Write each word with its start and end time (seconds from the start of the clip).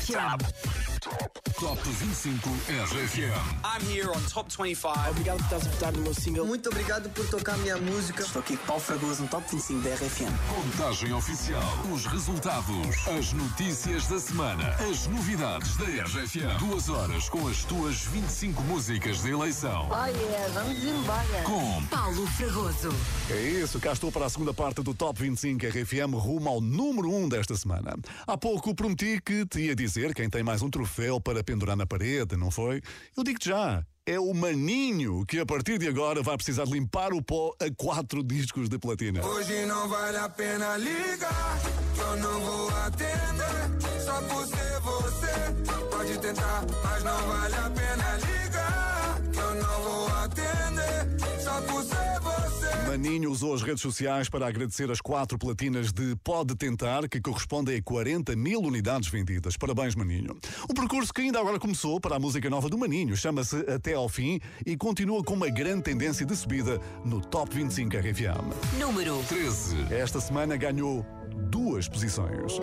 RFM. 0.00 0.79
Top 1.58 1.78
25 1.82 2.48
RFM. 2.68 3.34
I'm 3.64 3.82
here 3.84 4.08
on 4.10 4.20
Top 4.32 4.48
25. 4.48 5.10
Obrigado 5.10 5.38
por 5.38 5.44
estás 5.44 5.66
a 5.66 5.70
votar 5.70 5.92
no 5.92 6.02
meu 6.02 6.14
single. 6.14 6.46
Muito 6.46 6.68
obrigado 6.68 7.10
por 7.10 7.28
tocar 7.28 7.54
a 7.54 7.58
minha 7.58 7.76
música. 7.76 8.22
Estou 8.22 8.40
aqui 8.40 8.56
com 8.56 8.66
Paulo 8.66 8.82
Fragoso 8.82 9.22
no 9.22 9.28
Top 9.28 9.44
25 9.50 9.80
da 9.82 9.94
RFM. 9.94 10.32
Contagem 10.48 11.12
oficial. 11.12 11.62
Os 11.92 12.06
resultados. 12.06 13.08
As 13.08 13.32
notícias 13.32 14.06
da 14.06 14.18
semana. 14.18 14.68
As 14.90 15.06
novidades 15.08 15.76
da 15.76 15.84
RFM. 15.84 16.58
Duas 16.60 16.88
horas 16.88 17.28
com 17.28 17.46
as 17.48 17.64
tuas 17.64 18.04
25 18.04 18.62
músicas 18.62 19.22
de 19.22 19.30
eleição. 19.30 19.88
Oh 19.90 20.06
yeah, 20.06 20.48
vamos 20.54 20.82
embora. 20.82 21.42
Com 21.44 21.84
Paulo 21.86 22.26
Fragoso. 22.28 22.94
É 23.28 23.40
isso, 23.42 23.78
cá 23.80 23.92
estou 23.92 24.10
para 24.10 24.26
a 24.26 24.30
segunda 24.30 24.54
parte 24.54 24.82
do 24.82 24.94
Top 24.94 25.20
25 25.20 25.66
RFM, 25.66 26.14
rumo 26.14 26.48
ao 26.48 26.60
número 26.60 27.12
1 27.12 27.28
desta 27.28 27.56
semana. 27.56 27.96
Há 28.26 28.38
pouco 28.38 28.74
prometi 28.74 29.20
que 29.20 29.44
te 29.44 29.60
ia 29.60 29.74
dizer 29.74 30.14
quem 30.14 30.30
tem 30.30 30.42
mais 30.42 30.62
um 30.62 30.70
troféu 30.70 30.99
para 31.20 31.42
pendurar 31.42 31.76
na 31.76 31.86
parede, 31.86 32.36
não 32.36 32.50
foi? 32.50 32.82
Eu 33.16 33.24
digo-te 33.24 33.48
já. 33.48 33.84
É 34.06 34.18
o 34.18 34.34
Maninho, 34.34 35.24
que 35.26 35.38
a 35.38 35.46
partir 35.46 35.78
de 35.78 35.86
agora 35.86 36.22
vai 36.22 36.36
precisar 36.36 36.64
limpar 36.64 37.12
o 37.12 37.22
pó 37.22 37.54
a 37.60 37.70
quatro 37.76 38.24
discos 38.24 38.68
de 38.68 38.78
platina. 38.78 39.24
Hoje 39.24 39.64
não 39.66 39.88
vale 39.88 40.16
a 40.16 40.28
pena 40.28 40.76
ligar, 40.76 41.60
eu 41.96 42.16
não 42.16 42.40
vou 42.40 42.68
atender. 42.70 44.04
Só 44.04 44.20
por 44.22 44.46
ser 44.46 44.80
você, 44.80 45.86
pode 45.90 46.18
tentar, 46.18 46.64
mas 46.82 47.04
não 47.04 47.18
vale 47.28 47.54
a 47.54 47.70
pena 47.70 47.89
Maninho 53.00 53.30
usou 53.30 53.54
as 53.54 53.62
redes 53.62 53.80
sociais 53.80 54.28
para 54.28 54.46
agradecer 54.46 54.90
as 54.90 55.00
quatro 55.00 55.38
platinas 55.38 55.90
de 55.90 56.14
Pode 56.16 56.54
Tentar, 56.54 57.08
que 57.08 57.18
correspondem 57.18 57.78
a 57.78 57.82
40 57.82 58.36
mil 58.36 58.60
unidades 58.60 59.08
vendidas. 59.08 59.56
Parabéns, 59.56 59.94
Maninho. 59.94 60.36
O 60.68 60.74
percurso 60.74 61.10
que 61.10 61.22
ainda 61.22 61.40
agora 61.40 61.58
começou 61.58 61.98
para 61.98 62.16
a 62.16 62.18
música 62.18 62.50
nova 62.50 62.68
do 62.68 62.76
Maninho 62.76 63.16
chama-se 63.16 63.56
Até 63.60 63.94
ao 63.94 64.06
Fim 64.06 64.38
e 64.66 64.76
continua 64.76 65.24
com 65.24 65.32
uma 65.32 65.48
grande 65.48 65.84
tendência 65.84 66.26
de 66.26 66.36
subida 66.36 66.78
no 67.02 67.22
Top 67.22 67.54
25 67.56 67.96
RFM. 67.96 68.78
Número 68.78 69.18
13. 69.30 69.94
Esta 69.94 70.20
semana 70.20 70.58
ganhou 70.58 71.02
duas 71.50 71.88
posições. 71.88 72.60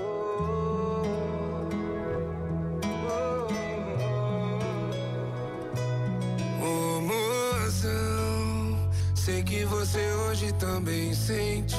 Sei 9.28 9.44
que 9.44 9.66
você 9.66 10.00
hoje 10.14 10.54
também 10.54 11.14
sente 11.14 11.76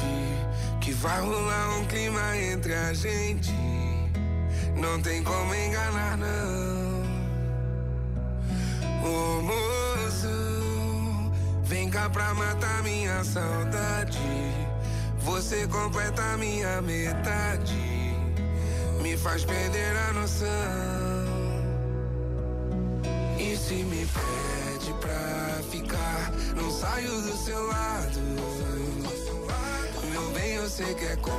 que 0.82 0.92
vai 0.92 1.18
rolar 1.18 1.78
um 1.78 1.86
clima 1.86 2.36
entre 2.36 2.74
a 2.74 2.92
gente. 2.92 3.54
Não 4.76 5.00
tem 5.00 5.24
como 5.24 5.54
enganar, 5.54 6.18
não. 6.18 7.04
Ô 9.02 9.40
mozão, 9.40 11.32
vem 11.64 11.88
cá 11.88 12.10
pra 12.10 12.34
matar 12.34 12.82
minha 12.82 13.24
saudade. 13.24 14.18
Você 15.20 15.66
completa 15.68 16.36
minha 16.36 16.82
metade, 16.82 18.14
me 19.00 19.16
faz 19.16 19.42
perder 19.46 19.96
a 19.96 20.12
noção. 20.12 20.46
E 23.38 23.56
se 23.56 23.76
me 23.84 24.04
pede 24.04 24.67
pra 25.08 25.62
ficar, 25.70 26.32
não 26.54 26.70
saio 26.70 27.10
do 27.22 27.36
seu 27.36 27.66
lado. 27.66 28.20
Meu 30.10 30.30
bem, 30.32 30.54
eu 30.54 30.68
sei 30.68 30.94
que 30.94 31.04
é 31.04 31.16
com 31.16 31.30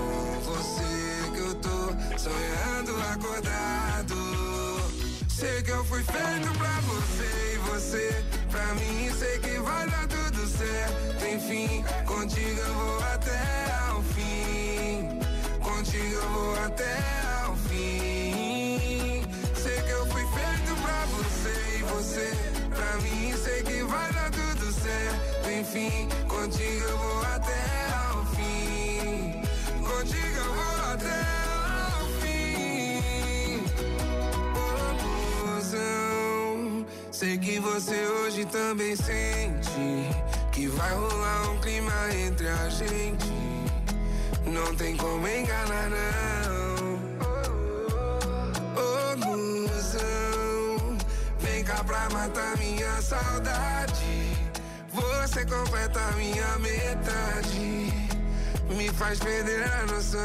você 0.43 1.31
que 1.33 1.39
eu 1.39 1.55
tô 1.55 1.93
sonhando 2.17 2.95
acordado. 3.13 4.15
Sei 5.29 5.61
que 5.61 5.71
eu 5.71 5.85
fui 5.85 6.03
feito 6.03 6.57
pra 6.57 6.79
você 6.81 7.53
e 7.53 7.57
você 7.69 8.23
pra 8.49 8.65
mim. 8.75 9.11
Sei 9.17 9.39
que 9.39 9.59
vai 9.59 9.89
dar 9.89 10.07
tudo 10.07 10.47
certo. 10.47 11.25
Enfim, 11.25 11.83
contigo 12.05 12.59
eu 12.59 12.73
vou 12.73 13.03
até 13.13 13.71
ao 13.89 14.01
fim. 14.01 15.19
Contigo 15.61 16.15
eu 16.15 16.29
vou 16.29 16.59
até 16.65 16.95
fim. 16.95 17.18
Enfim, 25.69 26.09
contigo 26.27 26.83
eu 26.83 26.97
vou 26.97 27.21
até 27.21 27.53
ao 28.09 28.25
fim. 28.33 29.39
Contigo 29.83 30.37
eu 30.37 30.53
vou 30.55 30.91
até 30.91 31.21
ao 31.93 32.07
fim. 32.19 33.61
Ô, 34.57 35.45
mozão, 35.45 36.85
sei 37.11 37.37
que 37.37 37.59
você 37.59 38.07
hoje 38.07 38.45
também 38.45 38.95
sente 38.95 40.09
que 40.51 40.67
vai 40.69 40.91
rolar 40.91 41.51
um 41.51 41.59
clima 41.59 41.93
entre 42.15 42.47
a 42.47 42.69
gente. 42.69 43.31
Não 44.47 44.75
tem 44.75 44.97
como 44.97 45.27
enganar, 45.27 45.87
não. 45.91 46.95
Ô, 48.75 49.17
mozão, 49.17 50.97
vem 51.37 51.63
cá 51.63 51.83
pra 51.83 52.09
matar 52.09 52.57
minha 52.57 52.99
saudade. 53.03 54.28
Você 54.99 55.45
completa 55.45 55.99
minha 56.17 56.57
metade, 56.57 57.93
me 58.75 58.89
faz 58.89 59.19
perder 59.19 59.63
a 59.63 59.85
noção. 59.85 60.19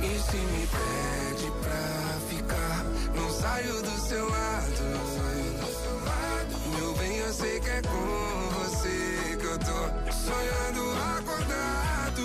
E 0.00 0.18
se 0.20 0.36
me 0.36 0.66
pede 0.68 1.50
pra 1.60 2.20
ficar, 2.30 2.84
não 3.14 3.30
saio 3.30 3.82
do 3.82 4.00
seu 4.00 4.28
lado. 4.28 4.84
Meu 6.78 6.94
bem, 6.94 7.16
eu 7.18 7.32
sei 7.32 7.58
que 7.60 7.68
é 7.68 7.82
com 7.82 8.50
você 8.60 9.36
que 9.38 9.44
eu 9.44 9.58
tô 9.58 10.12
sonhando 10.12 10.96
acordado. 11.18 12.24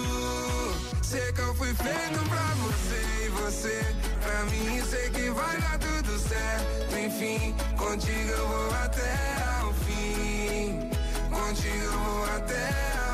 Sei 1.01 1.33
que 1.33 1.41
eu 1.41 1.55
fui 1.55 1.73
feito 1.73 2.29
pra 2.29 2.53
você 2.63 3.25
e 3.25 3.29
você 3.29 3.95
pra 4.21 4.43
mim. 4.45 4.81
Sei 4.87 5.09
que 5.09 5.29
vai 5.31 5.59
dar 5.61 5.79
tudo 5.79 6.19
certo. 6.19 6.95
Enfim, 6.95 7.55
contigo 7.75 8.29
eu 8.29 8.47
vou 8.47 8.71
até. 8.83 9.48
Contigo 11.49 12.25
até 12.35 12.99
ao 12.99 13.08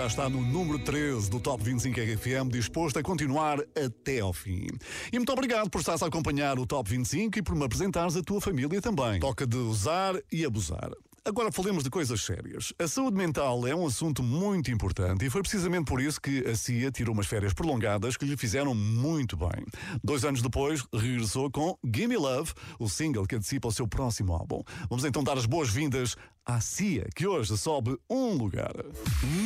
já 0.00 0.06
está 0.06 0.28
no 0.30 0.40
número 0.40 0.78
13 0.78 1.28
do 1.28 1.38
Top 1.38 1.62
25 1.62 2.00
RFM, 2.00 2.48
disposto 2.50 2.98
a 2.98 3.02
continuar 3.02 3.60
até 3.76 4.20
ao 4.20 4.32
fim. 4.32 4.66
E 5.12 5.18
muito 5.18 5.30
obrigado 5.30 5.68
por 5.68 5.80
estares 5.80 6.02
a 6.02 6.06
acompanhar 6.06 6.58
o 6.58 6.64
Top 6.64 6.88
25 6.88 7.38
e 7.38 7.42
por 7.42 7.54
me 7.54 7.66
apresentares 7.66 8.16
a 8.16 8.22
tua 8.22 8.40
família 8.40 8.80
também. 8.80 9.20
Toca 9.20 9.46
de 9.46 9.58
usar 9.58 10.14
e 10.32 10.42
abusar. 10.42 10.90
Agora 11.30 11.52
falemos 11.52 11.84
de 11.84 11.90
coisas 11.90 12.22
sérias. 12.22 12.72
A 12.76 12.88
saúde 12.88 13.16
mental 13.16 13.64
é 13.64 13.72
um 13.72 13.86
assunto 13.86 14.20
muito 14.20 14.68
importante 14.68 15.24
e 15.24 15.30
foi 15.30 15.42
precisamente 15.42 15.84
por 15.84 16.00
isso 16.00 16.20
que 16.20 16.44
a 16.44 16.56
Cia 16.56 16.90
tirou 16.90 17.14
umas 17.14 17.28
férias 17.28 17.54
prolongadas 17.54 18.16
que 18.16 18.24
lhe 18.24 18.36
fizeram 18.36 18.74
muito 18.74 19.36
bem. 19.36 19.64
Dois 20.02 20.24
anos 20.24 20.42
depois, 20.42 20.84
regressou 20.92 21.48
com 21.48 21.78
Gimme 21.84 22.16
Love, 22.16 22.52
o 22.80 22.88
single 22.88 23.28
que 23.28 23.36
antecipa 23.36 23.68
o 23.68 23.72
seu 23.72 23.86
próximo 23.86 24.32
álbum. 24.32 24.60
Vamos 24.88 25.04
então 25.04 25.22
dar 25.22 25.38
as 25.38 25.46
boas-vindas 25.46 26.16
à 26.44 26.60
Cia, 26.60 27.06
que 27.14 27.28
hoje 27.28 27.56
sobe 27.56 27.96
um 28.10 28.34
lugar. 28.34 28.74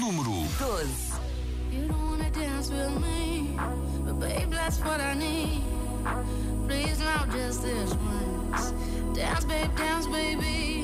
Número 0.01 0.31
12. 0.59 0.89
You 1.71 1.87
don't 1.87 2.03
wanna 2.03 2.31
dance 2.31 2.73
with 2.73 2.99
me, 2.99 3.55
but 4.07 4.19
babe, 4.19 4.51
that's 4.51 4.81
what 4.81 5.03
I 5.03 5.15
need. 5.15 5.63
Please, 6.67 6.99
not 6.99 7.31
just 7.31 7.61
this 7.61 7.93
one. 7.93 9.13
Dance, 9.13 9.45
babe, 9.45 9.71
dance, 9.77 10.07
baby. 10.07 10.84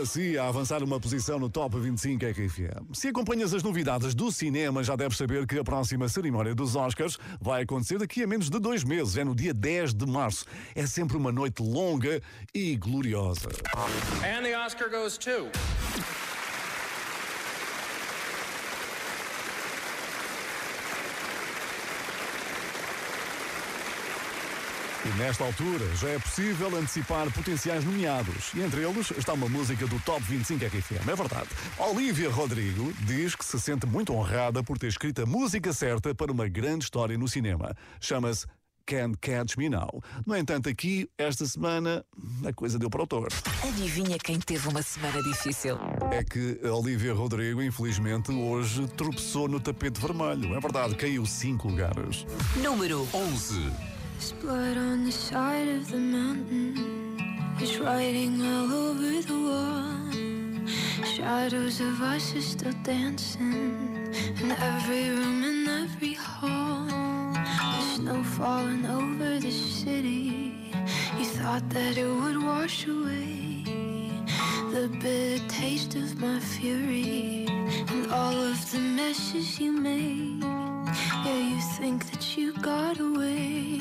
Da 0.00 0.42
a 0.42 0.48
avançar 0.48 0.82
uma 0.82 0.98
posição 0.98 1.38
no 1.38 1.50
Top 1.50 1.78
25 1.78 2.24
RFM. 2.24 2.94
Se 2.94 3.08
acompanhas 3.08 3.52
as 3.52 3.62
novidades 3.62 4.14
do 4.14 4.32
cinema, 4.32 4.82
já 4.82 4.96
deves 4.96 5.18
saber 5.18 5.46
que 5.46 5.58
a 5.58 5.64
próxima 5.64 6.08
cerimónia 6.08 6.54
dos 6.54 6.74
Oscars 6.74 7.18
vai 7.40 7.62
acontecer 7.62 7.98
daqui 7.98 8.22
a 8.22 8.26
menos 8.26 8.48
de 8.48 8.58
dois 8.58 8.82
meses, 8.82 9.18
é 9.18 9.24
no 9.24 9.34
dia 9.34 9.52
10 9.52 9.92
de 9.92 10.06
março. 10.06 10.46
É 10.74 10.86
sempre 10.86 11.18
uma 11.18 11.30
noite 11.30 11.62
longa 11.62 12.22
e 12.54 12.76
gloriosa. 12.76 13.48
And 14.24 14.42
the 14.42 14.56
Oscar 14.58 14.88
goes 14.88 15.18
to. 15.18 15.50
E 25.04 25.08
nesta 25.18 25.44
altura 25.44 25.84
já 25.96 26.10
é 26.10 26.18
possível 26.18 26.76
antecipar 26.76 27.30
potenciais 27.32 27.84
nomeados. 27.84 28.52
E 28.54 28.60
entre 28.60 28.82
eles 28.82 29.10
está 29.12 29.32
uma 29.32 29.48
música 29.48 29.86
do 29.86 29.98
Top 30.00 30.22
25 30.22 30.62
RFM. 30.66 31.08
É 31.08 31.16
verdade. 31.16 31.48
Olivia 31.78 32.30
Rodrigo 32.30 32.92
diz 33.00 33.34
que 33.34 33.44
se 33.44 33.58
sente 33.58 33.86
muito 33.86 34.12
honrada 34.12 34.62
por 34.62 34.78
ter 34.78 34.88
escrito 34.88 35.22
a 35.22 35.26
música 35.26 35.72
certa 35.72 36.14
para 36.14 36.30
uma 36.30 36.46
grande 36.48 36.84
história 36.84 37.16
no 37.16 37.26
cinema. 37.26 37.74
Chama-se 37.98 38.46
Can't 38.84 39.16
Catch 39.18 39.56
Me 39.56 39.70
Now. 39.70 40.02
No 40.26 40.36
entanto, 40.36 40.68
aqui, 40.68 41.08
esta 41.16 41.46
semana, 41.46 42.04
a 42.46 42.52
coisa 42.52 42.78
deu 42.78 42.90
para 42.90 43.02
o 43.02 43.06
torto. 43.06 43.36
Adivinha 43.66 44.18
quem 44.18 44.38
teve 44.38 44.68
uma 44.68 44.82
semana 44.82 45.22
difícil? 45.22 45.78
É 46.10 46.22
que 46.22 46.60
a 46.62 46.72
Olivia 46.74 47.14
Rodrigo, 47.14 47.62
infelizmente, 47.62 48.32
hoje 48.32 48.86
tropeçou 48.96 49.48
no 49.48 49.60
tapete 49.60 49.98
vermelho. 49.98 50.54
É 50.54 50.60
verdade, 50.60 50.94
caiu 50.94 51.24
cinco 51.24 51.68
lugares. 51.68 52.26
Número 52.56 53.08
11. 53.14 53.89
There's 54.20 54.32
blood 54.32 54.76
on 54.76 55.04
the 55.06 55.12
side 55.12 55.66
of 55.68 55.90
the 55.90 55.96
mountain. 55.96 57.16
There's 57.56 57.80
writing 57.80 58.42
all 58.42 58.70
over 58.70 59.22
the 59.22 59.40
wall. 59.48 61.06
Shadows 61.06 61.80
of 61.80 62.02
us 62.02 62.36
are 62.36 62.42
still 62.42 62.74
dancing 62.82 64.12
in 64.42 64.50
every 64.50 65.08
room 65.08 65.42
and 65.42 65.66
every 65.84 66.12
hall. 66.12 66.84
The 66.84 67.82
snow 67.94 68.22
falling 68.22 68.84
over 68.84 69.38
the 69.38 69.50
city. 69.50 70.70
You 71.18 71.24
thought 71.24 71.66
that 71.70 71.96
it 71.96 72.04
would 72.04 72.42
wash 72.44 72.86
away 72.86 73.64
the 74.70 74.88
bitter 75.00 75.42
taste 75.48 75.94
of 75.94 76.20
my 76.20 76.38
fury 76.40 77.46
and 77.48 78.12
all 78.12 78.36
of 78.36 78.70
the 78.70 78.80
messes 78.80 79.58
you 79.58 79.72
made. 79.72 80.42
Yeah, 81.24 81.36
you 81.36 81.60
think 81.78 82.10
that 82.10 82.36
you 82.36 82.52
got 82.60 82.98
away, 82.98 83.80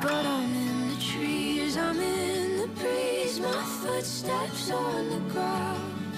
but 0.00 0.24
I'm 0.24 0.54
in 0.54 0.88
the 0.88 1.00
trees, 1.00 1.76
I'm 1.76 2.00
in 2.00 2.56
the 2.62 2.68
breeze, 2.68 3.38
my 3.38 3.62
footsteps 3.80 4.70
on 4.70 5.10
the 5.10 5.20
ground. 5.32 6.14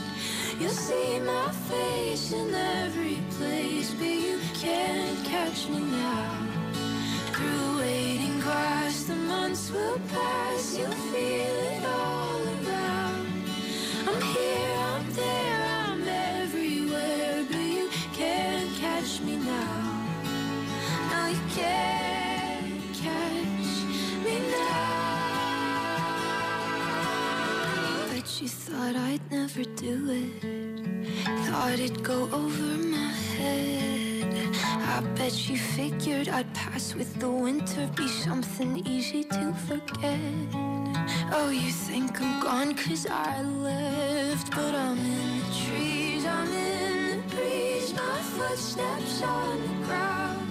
You'll 0.61 0.71
see 0.71 1.19
my 1.21 1.51
face 1.51 2.33
in 2.33 2.55
every 2.55 3.19
place, 3.31 3.93
but 3.95 4.07
you 4.07 4.39
can't 4.55 5.25
catch 5.25 5.69
me 5.69 5.81
now. 5.81 6.49
Through 7.33 7.79
waiting 7.79 8.39
grass, 8.41 9.05
the 9.05 9.17
months 9.17 9.73
will 9.73 9.99
pass, 10.09 10.79
you'll 10.79 11.01
feel 11.13 11.57
it 11.75 11.85
all 11.85 12.41
around. 12.55 13.27
I'm 14.07 14.21
here, 14.37 14.77
I'm 14.93 15.13
there, 15.13 15.63
I'm 15.87 16.03
everywhere, 16.43 17.45
but 17.51 17.67
you 17.77 17.89
can't 18.15 18.71
catch 18.77 19.21
me 19.23 19.37
now. 19.39 20.05
No, 21.11 21.27
you 21.27 21.41
can't 21.57 22.02
thought 28.73 28.97
I'd 28.97 29.21
never 29.31 29.65
do 29.65 29.97
it. 30.11 31.17
Thought 31.47 31.79
it'd 31.79 32.03
go 32.03 32.23
over 32.33 32.71
my 32.97 33.13
head. 33.37 34.49
I 34.95 35.01
bet 35.15 35.49
you 35.49 35.59
figured 35.59 36.29
I'd 36.29 36.53
pass 36.55 36.95
with 36.95 37.13
the 37.21 37.29
winter, 37.29 37.87
be 37.97 38.09
something 38.09 38.87
easy 38.87 39.25
to 39.25 39.53
forget. 39.69 40.21
Oh, 41.33 41.51
you 41.51 41.71
think 41.71 42.21
I'm 42.21 42.43
gone 42.43 42.75
cause 42.75 43.07
I 43.07 43.43
left, 43.43 44.51
but 44.51 44.75
I'm 44.75 44.99
in 44.99 45.39
the 45.39 45.49
trees, 45.65 46.25
I'm 46.25 46.51
in 46.53 47.19
the 47.19 47.35
breeze. 47.35 47.93
My 47.95 48.19
footsteps 48.37 49.23
on 49.23 49.61
the 49.61 49.87
ground. 49.87 50.49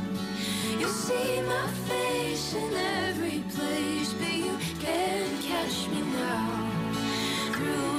You'll 0.80 0.90
see 1.08 1.42
my 1.42 1.68
face 1.90 2.54
in 2.54 2.74
every 3.08 3.44
place, 3.56 4.14
but 4.14 4.34
you 4.46 4.56
can't 4.80 5.42
catch 5.42 5.88
me 5.90 6.02
now. 6.02 6.71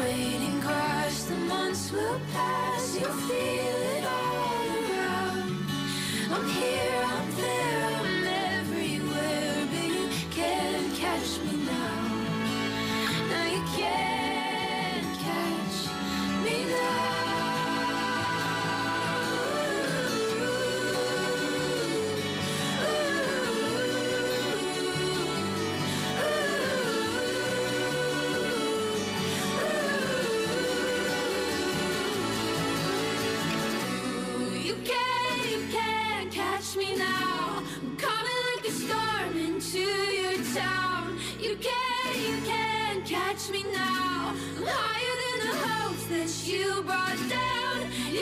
Waiting 0.02 0.60
grass, 0.60 1.24
the 1.24 1.36
months 1.36 1.92
will 1.92 2.20
pass. 2.32 2.98
You'll 2.98 3.12
feel 3.12 3.78
it 3.96 4.04
all 4.04 4.66
around. 4.80 5.66
I'm 6.34 6.48
here, 6.48 7.04
I'm 7.06 7.36
there, 7.36 7.81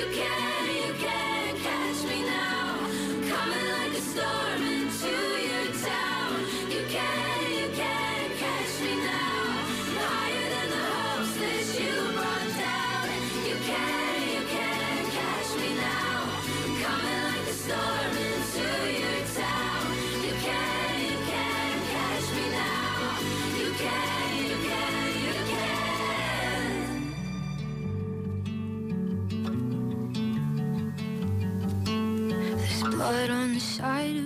You 0.01 0.07
can't, 0.07 0.50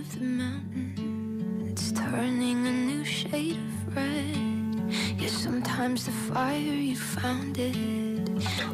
of 0.00 0.18
the 0.18 0.24
mountain. 0.24 1.68
It's 1.70 1.92
turning 1.92 2.66
a 2.66 2.72
new 2.72 3.04
shade 3.04 3.56
of 3.56 3.96
red. 3.96 5.30
Sometimes 5.30 6.06
the 6.06 6.12
fire 6.12 6.58
you 6.58 6.96
found 6.96 7.58
it 7.58 8.24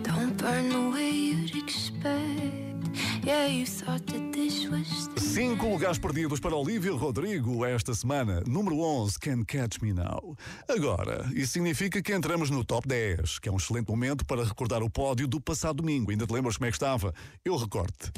don't 0.02 0.36
burn 0.36 0.68
the 0.68 0.90
way 0.90 1.10
you'd 1.10 1.56
expect. 1.56 3.24
Yeah, 3.24 3.46
you 3.46 3.66
thought 3.66 4.06
that 4.06 4.32
this 4.32 4.66
was 4.68 5.08
the 5.14 5.20
Cinco 5.20 5.68
lugares 5.68 5.98
perdidos 5.98 6.40
para 6.40 6.56
Olivia 6.56 6.92
Rodrigo 6.92 7.64
esta 7.64 7.94
semana. 7.94 8.42
Número 8.46 8.78
11, 8.78 9.18
Can 9.18 9.44
Catch 9.44 9.80
Me 9.80 9.92
Now. 9.92 10.36
Agora, 10.68 11.28
isso 11.34 11.52
significa 11.52 12.02
que 12.02 12.12
entramos 12.12 12.50
no 12.50 12.64
top 12.64 12.88
10, 12.88 13.38
que 13.38 13.48
é 13.48 13.52
um 13.52 13.56
excelente 13.56 13.88
momento 13.88 14.24
para 14.24 14.44
recordar 14.44 14.82
o 14.82 14.90
pódio 14.90 15.28
do 15.28 15.40
passado 15.40 15.76
domingo. 15.76 16.10
Ainda 16.10 16.26
te 16.26 16.32
lembras 16.32 16.56
como 16.56 16.66
é 16.66 16.70
que 16.70 16.76
estava? 16.76 17.14
Eu 17.44 17.56
recorte. 17.56 18.10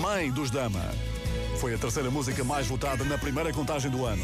Mãe 0.00 0.30
dos 0.30 0.50
Dama. 0.50 0.84
Foi 1.60 1.74
a 1.74 1.78
terceira 1.78 2.10
música 2.10 2.44
mais 2.44 2.66
votada 2.66 3.02
na 3.04 3.16
primeira 3.16 3.52
contagem 3.52 3.90
do 3.90 4.04
ano. 4.04 4.22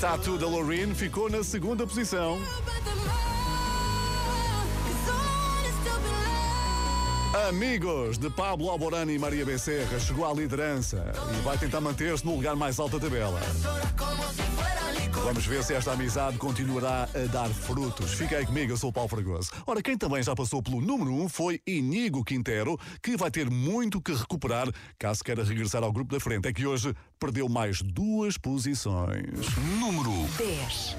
Tattoo 0.00 0.36
da 0.36 0.46
Loreen 0.46 0.94
ficou 0.94 1.30
na 1.30 1.44
segunda 1.44 1.86
posição. 1.86 2.38
Amigos 7.48 8.18
de 8.18 8.30
Pablo 8.30 8.70
Alborani 8.70 9.14
e 9.14 9.18
Maria 9.18 9.44
Becerra 9.44 9.98
chegou 9.98 10.28
à 10.28 10.32
liderança 10.32 11.12
e 11.36 11.42
vai 11.42 11.58
tentar 11.58 11.80
manter-se 11.80 12.24
no 12.24 12.34
lugar 12.34 12.56
mais 12.56 12.78
alto 12.78 12.98
da 12.98 13.08
tabela. 13.08 13.40
Vamos 15.24 15.46
ver 15.46 15.64
se 15.64 15.72
esta 15.72 15.92
amizade 15.92 16.36
continuará 16.36 17.04
a 17.04 17.26
dar 17.32 17.48
frutos. 17.48 18.12
Fica 18.12 18.36
aí 18.36 18.44
comigo, 18.44 18.72
eu 18.72 18.76
sou 18.76 18.90
o 18.90 18.92
Paulo 18.92 19.08
Fragoso. 19.08 19.50
Ora, 19.66 19.80
quem 19.80 19.96
também 19.96 20.22
já 20.22 20.34
passou 20.34 20.62
pelo 20.62 20.82
número 20.82 21.10
1 21.12 21.22
um 21.22 21.30
foi 21.30 21.62
Inigo 21.66 22.22
Quintero, 22.22 22.78
que 23.02 23.16
vai 23.16 23.30
ter 23.30 23.48
muito 23.48 24.02
que 24.02 24.12
recuperar 24.12 24.68
caso 24.98 25.24
queira 25.24 25.42
regressar 25.42 25.82
ao 25.82 25.90
grupo 25.90 26.12
da 26.12 26.20
frente. 26.20 26.46
É 26.46 26.52
que 26.52 26.66
hoje 26.66 26.94
perdeu 27.18 27.48
mais 27.48 27.80
duas 27.80 28.36
posições. 28.36 29.48
Número 29.80 30.12
10. 30.36 30.94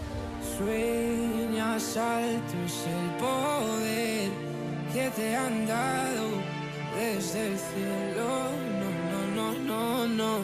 Sueñas 0.58 1.96
altos 1.96 2.88
el 2.88 3.12
poder 3.20 4.32
que 4.91 5.12
te 5.12 5.36
han 5.36 5.67
dado 5.67 6.41
desde 6.96 7.51
el 7.51 7.60
cielo. 7.60 8.50
No, 8.79 8.89
no, 9.36 9.53
no, 9.53 10.08
no, 10.08 10.08
no. 10.08 10.44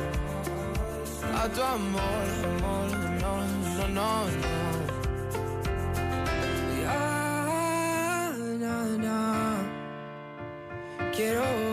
a 1.33 1.47
tu 1.49 1.61
amor, 1.61 2.27
amor, 2.43 2.89
no, 3.21 3.33
no, 3.87 3.87
no, 3.87 4.29
no. 4.37 4.71
Quiero 11.15 11.70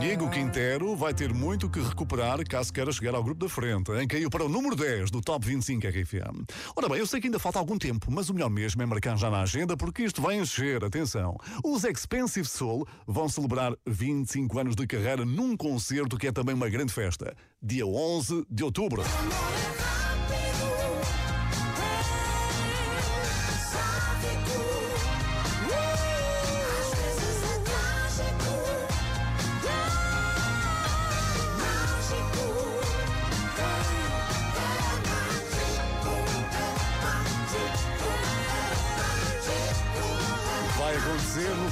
Nego 0.00 0.28
Quintero 0.30 0.96
vai 0.96 1.14
ter 1.14 1.32
muito 1.32 1.68
que 1.68 1.80
recuperar 1.80 2.42
caso 2.48 2.72
queira 2.72 2.90
chegar 2.90 3.14
ao 3.14 3.22
grupo 3.22 3.44
da 3.44 3.48
frente, 3.48 3.92
em 3.92 4.08
caiu 4.08 4.28
para 4.28 4.44
o 4.44 4.48
número 4.48 4.74
10 4.74 5.10
do 5.10 5.20
Top 5.20 5.46
25 5.46 5.86
RFM. 5.86 6.44
Ora 6.74 6.88
bem, 6.88 6.98
eu 6.98 7.06
sei 7.06 7.20
que 7.20 7.26
ainda 7.26 7.38
falta 7.38 7.58
algum 7.58 7.78
tempo, 7.78 8.10
mas 8.10 8.28
o 8.28 8.34
melhor 8.34 8.50
mesmo 8.50 8.82
é 8.82 8.86
marcar 8.86 9.16
já 9.16 9.30
na 9.30 9.42
agenda 9.42 9.76
porque 9.76 10.02
isto 10.02 10.20
vai 10.20 10.36
encher, 10.36 10.82
atenção. 10.84 11.36
Os 11.64 11.84
Expensive 11.84 12.48
Soul 12.48 12.86
vão 13.06 13.28
celebrar 13.28 13.74
25 13.86 14.58
anos 14.58 14.74
de 14.74 14.86
carreira 14.86 15.24
num 15.24 15.56
concerto 15.56 16.16
que 16.16 16.26
é 16.26 16.32
também 16.32 16.54
uma 16.54 16.68
grande 16.68 16.92
festa, 16.92 17.34
dia 17.62 17.86
11 17.86 18.46
de 18.50 18.64
outubro. 18.64 19.02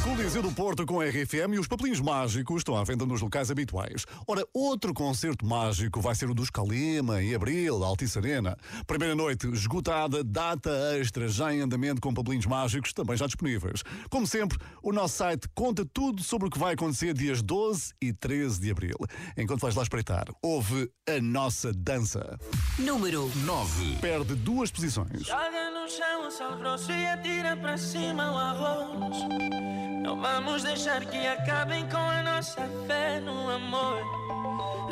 Coliseu 0.02 0.42
do 0.42 0.52
Porto 0.52 0.86
com 0.86 1.00
a 1.00 1.06
RFM 1.06 1.54
e 1.54 1.58
os 1.58 1.66
papelinhos 1.66 2.00
mágicos 2.00 2.58
estão 2.58 2.76
à 2.76 2.84
venda 2.84 3.04
nos 3.04 3.20
locais 3.20 3.50
habituais. 3.50 4.04
Ora, 4.26 4.46
outro 4.54 4.94
concerto 4.94 5.44
mágico 5.44 6.00
vai 6.00 6.14
ser 6.14 6.30
o 6.30 6.34
dos 6.34 6.50
Calema, 6.50 7.22
em 7.22 7.34
abril, 7.34 7.82
Altice 7.82 8.18
Arena. 8.18 8.56
Primeira 8.86 9.14
noite 9.14 9.48
esgotada, 9.48 10.22
data 10.22 10.70
extra 10.98 11.28
já 11.28 11.52
em 11.52 11.60
andamento 11.60 12.00
com 12.00 12.14
papelinhos 12.14 12.46
mágicos 12.46 12.92
também 12.92 13.16
já 13.16 13.26
disponíveis. 13.26 13.82
Como 14.10 14.26
sempre, 14.26 14.58
o 14.82 14.92
nosso 14.92 15.16
site 15.16 15.48
conta 15.54 15.84
tudo 15.84 16.22
sobre 16.22 16.48
o 16.48 16.50
que 16.50 16.58
vai 16.58 16.74
acontecer 16.74 17.14
dias 17.14 17.42
12 17.42 17.94
e 18.00 18.12
13 18.12 18.60
de 18.60 18.70
abril. 18.70 18.96
Enquanto 19.36 19.60
vais 19.60 19.74
lá 19.74 19.82
espreitar, 19.82 20.26
ouve 20.42 20.90
a 21.08 21.20
nossa 21.20 21.72
dança. 21.72 22.38
Número 22.78 23.30
9. 23.44 23.96
Perde 24.00 24.34
duas 24.34 24.70
posições. 24.70 25.26
Joga 25.26 25.70
no 25.70 25.88
chão 25.88 26.26
o 26.26 26.30
sal 26.30 26.58
grosso 26.58 26.92
e 26.92 27.06
atira 27.06 27.56
para 27.56 27.76
cima 27.78 28.32
o 28.32 28.36
arroz. 28.36 29.87
Não 30.02 30.20
vamos 30.20 30.62
deixar 30.62 31.04
que 31.04 31.26
acabem 31.26 31.86
com 31.88 31.96
a 31.96 32.22
nossa 32.22 32.62
fé 32.86 33.20
no 33.20 33.50
amor. 33.50 34.00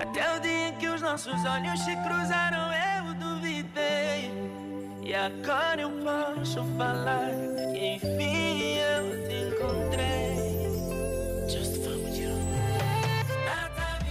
Até 0.00 0.36
o 0.36 0.40
dia 0.40 0.68
em 0.68 0.74
que 0.74 0.88
os 0.88 1.00
nossos 1.00 1.44
olhos 1.44 1.80
se 1.80 1.96
cruzaram, 1.96 2.70
eu 2.72 3.14
duvidei. 3.14 4.30
E 5.02 5.14
agora 5.14 5.80
eu 5.82 5.90
posso 5.90 6.64
falar 6.76 7.30
que 7.72 7.86
enfim 7.94 8.76
eu 8.78 9.28
te 9.28 9.34
encontrei. 9.46 10.36
Just 11.48 11.76
found 11.82 12.18
you. 12.18 12.32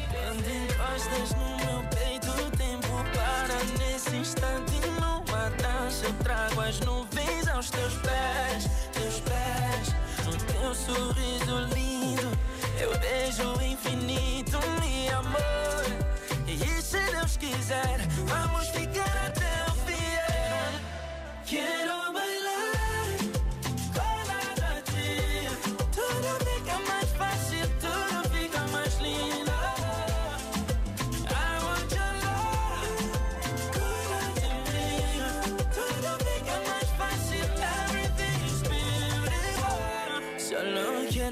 Quando 0.10 0.48
encostas 0.50 1.36
no 1.36 1.58
meu 1.58 1.84
peito, 1.90 2.32
o 2.32 2.52
tempo 2.58 2.88
para 3.14 3.58
nesse 3.80 4.16
instante. 4.16 4.74
Numa 5.00 5.50
dança 5.62 6.06
eu 6.06 6.14
trago 6.24 6.62
as 6.62 6.80
nuvens 6.80 7.48
aos 7.48 7.70
teus 7.70 7.94
pés, 7.98 8.90
teus 8.94 9.20
pés. 9.20 9.95
Teu 10.66 10.74
sorriso 10.74 11.60
lindo, 11.76 12.28
eu 12.82 12.90
vejo 13.00 13.54
o 13.54 13.62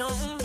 home. 0.04 0.43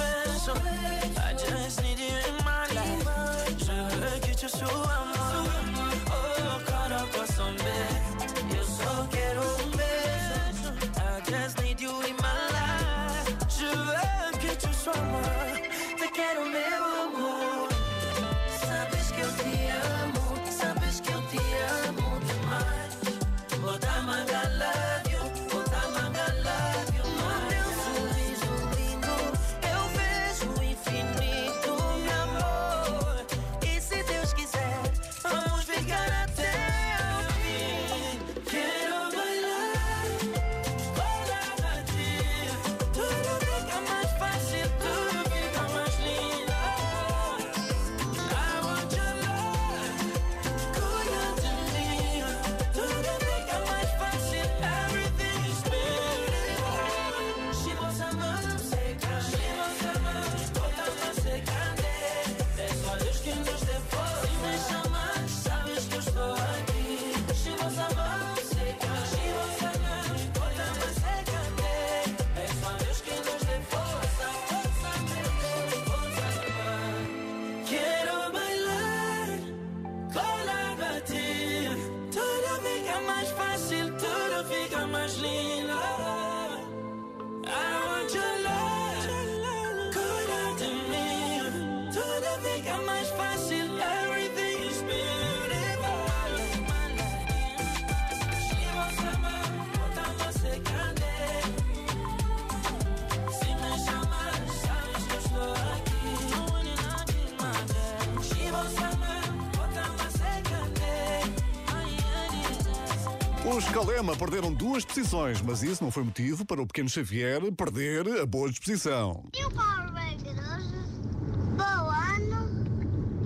Calema 113.72 114.16
perderam 114.16 114.52
duas 114.52 114.84
posições, 114.84 115.40
mas 115.42 115.62
isso 115.62 115.84
não 115.84 115.90
foi 115.90 116.02
motivo 116.02 116.44
para 116.44 116.60
o 116.60 116.66
pequeno 116.66 116.88
Xavier 116.88 117.40
perder 117.52 118.20
a 118.20 118.26
boa 118.26 118.48
disposição. 118.48 119.24
E 119.36 119.44
o 119.44 119.50
bom 119.50 119.60
ano 119.60 120.08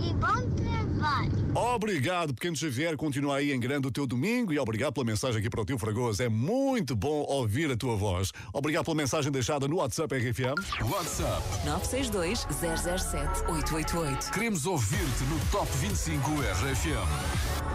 e 0.01 0.13
bom 0.15 0.55
trabalho. 0.57 1.31
trabalho. 1.31 1.75
Obrigado, 1.75 2.35
pequeno 2.35 2.57
Xavier. 2.57 2.97
Continua 2.97 3.37
aí 3.37 3.53
em 3.53 3.61
grande 3.61 3.87
o 3.87 3.91
teu 3.91 4.07
domingo 4.07 4.53
e 4.53 4.59
obrigado 4.59 4.93
pela 4.95 5.07
mensagem 5.07 5.39
aqui 5.39 5.49
para 5.49 5.61
o 5.61 5.65
tio 5.65 5.79
Fragoso. 5.79 6.23
É 6.23 6.29
muito 6.29 6.97
bom 6.97 7.25
ouvir 7.29 7.71
a 7.71 7.77
tua 7.77 7.97
voz. 7.97 8.33
Obrigado 8.53 8.85
pela 8.85 8.97
mensagem 8.97 9.31
deixada 9.31 9.69
no 9.69 9.77
WhatsApp 9.77 10.15
RFM. 10.17 10.59
WhatsApp 10.91 11.43
962 11.65 12.47
007 12.51 13.43
888. 13.49 14.31
Queremos 14.33 14.67
ouvir-te 14.67 15.25
no 15.25 15.39
Top 15.51 15.71
25 15.79 16.31
RFM. 16.31 17.72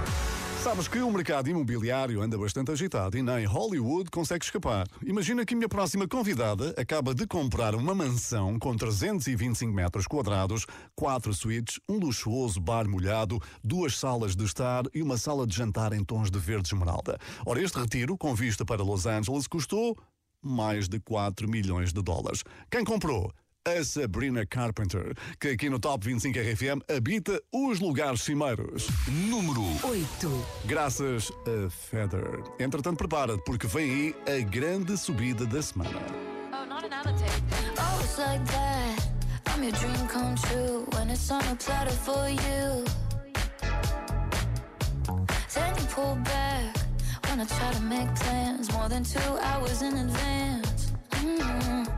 Sabes 0.68 0.90
que 0.90 1.00
o 1.00 1.10
mercado 1.10 1.50
imobiliário 1.50 2.22
anda 2.22 2.38
bastante 2.38 2.72
agitado 2.72 3.18
e 3.18 3.24
nem 3.24 3.46
Hollywood 3.46 4.12
consegue 4.12 4.44
escapar. 4.44 4.86
Imagina 5.02 5.46
que 5.46 5.54
a 5.54 5.58
minha 5.58 5.70
próxima 5.70 6.06
convidada 6.10 6.76
acaba 6.78 7.16
de 7.16 7.26
comprar 7.26 7.74
uma 7.74 7.96
mansão 7.96 8.60
com 8.60 8.76
325 8.76 9.74
metros 9.74 10.06
quadrados, 10.06 10.66
quatro 10.94 11.34
suítes, 11.34 11.80
um 11.88 11.98
luxuoso 11.98 12.60
bar 12.60 12.86
molhado, 12.86 13.42
duas 13.64 13.98
salas 13.98 14.36
de 14.36 14.44
estar 14.44 14.84
e 14.94 15.02
uma 15.02 15.18
sala 15.18 15.48
de 15.48 15.56
jantar 15.56 15.94
em 15.94 16.04
tons 16.04 16.30
de 16.30 16.38
verde 16.38 16.68
esmeralda. 16.68 17.18
Ora, 17.46 17.62
este 17.62 17.80
retiro, 17.80 18.18
com 18.18 18.36
vista 18.36 18.66
para 18.66 18.84
Los 18.84 19.06
Angeles, 19.06 19.48
custou 19.48 19.98
mais 20.44 20.90
de 20.90 21.00
4 21.00 21.50
milhões 21.50 21.94
de 21.94 22.02
dólares. 22.02 22.44
Quem 22.70 22.84
comprou? 22.84 23.32
A 23.68 23.84
Sabrina 23.84 24.46
Carpenter, 24.46 25.14
que 25.42 25.50
aqui 25.50 25.70
no 25.70 25.78
Top 25.78 26.02
25 26.06 26.40
RFM 26.40 26.82
habita 26.90 27.38
os 27.52 27.82
lugares 27.82 28.22
cimeiros. 28.22 28.88
Número 29.28 29.62
8. 29.84 30.46
Graças 30.64 31.30
a 31.46 31.70
Feather. 31.70 32.44
Entretanto, 32.60 32.96
prepara-te, 32.96 33.44
porque 33.44 33.68
vem 33.68 34.16
aí 34.26 34.40
a 34.40 34.50
grande 34.50 34.96
subida 34.98 35.46
da 35.46 35.62
semana. 35.62 36.00
Oh, 36.54 36.66
not 36.66 36.86
another 36.86 37.14
tape. 37.18 37.44
Oh, 37.78 38.00
it's 38.02 38.18
like 38.18 38.46
that. 38.46 39.10
I'm 39.48 39.62
your 39.62 39.74
dream 39.74 40.08
come 40.08 40.36
true 40.36 40.88
when 40.94 41.10
it's 41.10 41.30
on 41.30 41.42
a 41.52 41.56
platter 41.58 41.92
for 41.92 42.30
you. 42.30 42.86
Then 45.54 45.76
you 45.76 45.88
pull 45.94 46.16
back 46.24 46.74
when 47.28 47.42
I 47.42 47.46
try 47.46 47.74
to 47.74 47.82
make 47.82 48.16
plans 48.16 48.72
more 48.72 48.88
than 48.88 49.04
two 49.04 49.38
hours 49.42 49.82
in 49.82 49.94
advance. 49.98 50.94
Mm. 51.12 51.86
The 51.86 51.97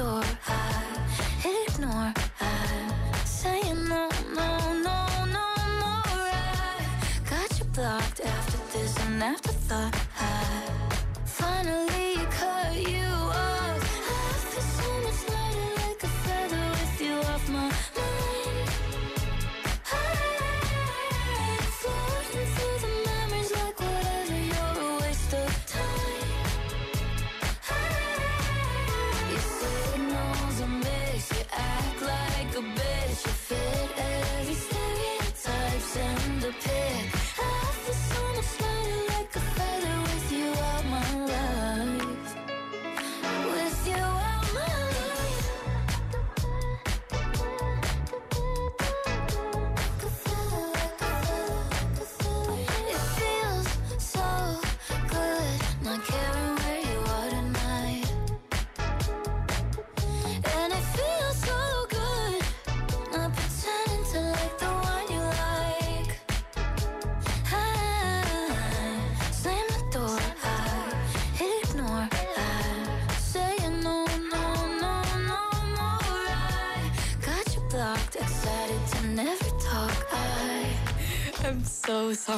I 0.00 1.64
ignore. 1.66 2.14
I 2.40 3.24
say 3.24 3.60
no, 3.72 4.08
no, 4.32 4.72
no, 4.74 5.06
no 5.26 5.46
more. 5.80 6.30
I 6.30 6.86
got 7.28 7.58
you 7.58 7.64
blocked 7.64 8.20
after 8.20 8.78
this 8.78 8.96
afterthought. 9.24 10.07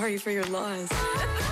Sorry 0.01 0.17
for 0.17 0.31
your 0.31 0.45
loss. 0.45 1.50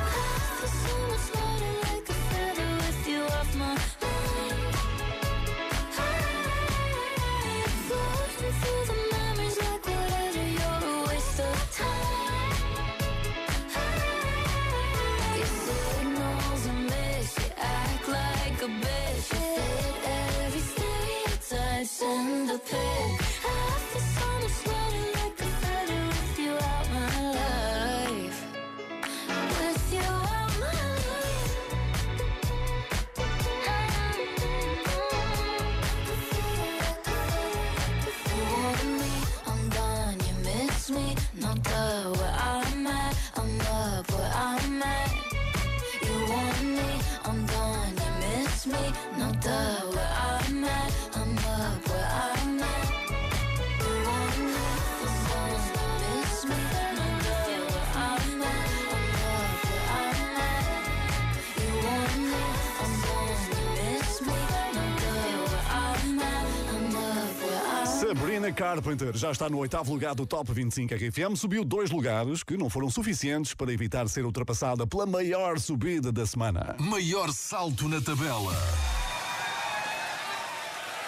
Sabrina 68.09 68.51
Carpenter 68.51 69.15
já 69.15 69.31
está 69.31 69.51
no 69.51 69.59
oitavo 69.59 69.93
lugar 69.93 70.15
do 70.15 70.25
Top 70.25 70.51
25 70.51 70.95
RFM, 70.95 71.37
subiu 71.37 71.63
dois 71.63 71.91
lugares 71.91 72.43
que 72.43 72.57
não 72.57 72.71
foram 72.71 72.89
suficientes 72.89 73.53
para 73.53 73.71
evitar 73.71 74.09
ser 74.09 74.25
ultrapassada 74.25 74.87
pela 74.87 75.05
maior 75.05 75.59
subida 75.59 76.11
da 76.11 76.25
semana. 76.25 76.75
Maior 76.79 77.31
salto 77.31 77.87
na 77.87 78.01
tabela. 78.01 78.55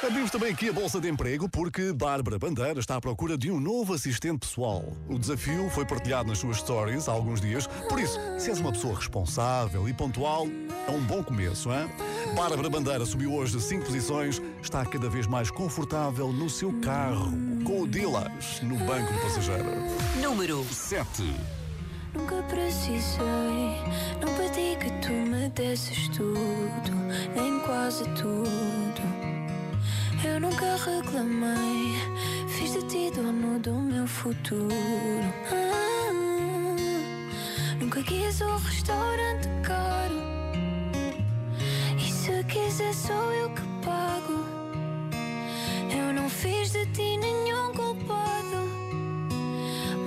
Abrimos 0.02 0.30
também 0.30 0.50
aqui 0.50 0.66
a 0.70 0.72
Bolsa 0.72 0.98
de 0.98 1.10
Emprego 1.10 1.46
porque 1.46 1.92
Bárbara 1.92 2.38
Bandeira 2.38 2.80
está 2.80 2.96
à 2.96 3.00
procura 3.00 3.36
de 3.36 3.50
um 3.50 3.60
novo 3.60 3.92
assistente 3.92 4.38
pessoal. 4.38 4.82
O 5.06 5.18
desafio 5.18 5.68
foi 5.68 5.84
partilhado 5.84 6.26
nas 6.30 6.38
suas 6.38 6.56
stories 6.56 7.06
há 7.06 7.12
alguns 7.12 7.38
dias, 7.38 7.66
por 7.86 8.00
isso, 8.00 8.18
se 8.38 8.48
és 8.48 8.58
uma 8.60 8.72
pessoa 8.72 8.94
responsável 8.96 9.86
e 9.86 9.92
pontual, 9.92 10.46
é 10.88 10.90
um 10.90 11.02
bom 11.02 11.22
começo, 11.22 11.70
hein? 11.70 11.86
Bárbara 12.34 12.70
Bandeira 12.70 13.04
subiu 13.04 13.34
hoje 13.34 13.60
cinco 13.60 13.84
posições, 13.84 14.40
está 14.62 14.86
cada 14.86 15.10
vez 15.10 15.26
mais 15.26 15.50
confortável 15.50 16.32
no 16.32 16.48
seu 16.48 16.72
carro, 16.80 17.30
com 17.62 17.82
o 17.82 17.86
Dilas 17.86 18.62
no 18.62 18.76
banco 18.76 19.12
do 19.12 19.20
passageiro. 19.20 19.68
Número 20.22 20.64
7. 20.64 21.30
Nunca 22.14 22.42
precisei, 22.44 23.76
não 24.18 24.34
pedi 24.34 24.76
que 24.80 24.90
tu 25.06 25.12
me 25.12 25.50
desses 25.50 26.08
tudo, 26.08 26.90
nem 27.36 27.60
quase 27.60 28.04
tudo. 28.14 28.69
Nunca 31.20 31.44
reclamei, 31.44 31.92
fiz 32.48 32.72
de 32.72 32.82
ti 32.84 33.10
dono 33.14 33.58
do 33.58 33.74
meu 33.74 34.06
futuro. 34.06 34.72
Ah, 35.52 36.12
nunca 37.78 38.02
quis 38.02 38.40
um 38.40 38.56
restaurante 38.56 39.48
caro. 39.62 40.14
E 41.98 42.10
se 42.10 42.42
quiser, 42.44 42.94
sou 42.94 43.32
eu 43.34 43.50
que 43.50 43.62
pago. 43.84 44.44
Eu 45.94 46.12
não 46.14 46.28
fiz 46.30 46.72
de 46.72 46.86
ti 46.86 47.18
nenhum 47.18 47.72
culpado. 47.74 48.62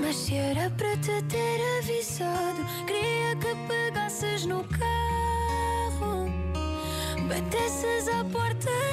Mas 0.02 0.16
se 0.16 0.36
era 0.36 0.70
para 0.72 0.98
te 0.98 1.22
ter 1.24 1.62
avisado, 1.80 2.66
queria 2.88 3.36
que 3.36 3.56
pegasses 3.68 4.46
no 4.46 4.64
carro, 4.64 6.28
batesses 7.28 8.08
à 8.08 8.24
porta 8.26 8.93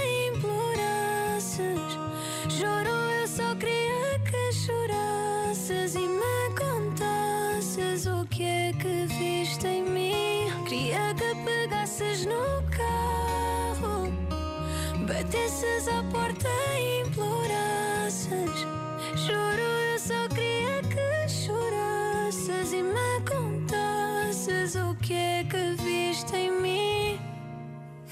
batesses 15.30 15.86
à 15.86 16.02
porta 16.10 16.48
e 16.76 17.02
implorasses. 17.02 18.66
Juro, 19.14 19.62
eu 19.92 19.98
só 19.98 20.28
queria 20.28 20.82
que 20.82 21.28
chorasses 21.28 22.72
e 22.72 22.82
me 22.82 23.20
contasses 23.28 24.74
o 24.74 24.94
que 24.96 25.14
é 25.14 25.44
que 25.44 25.76
viste 25.82 26.34
em 26.34 26.60
mim. 26.60 27.20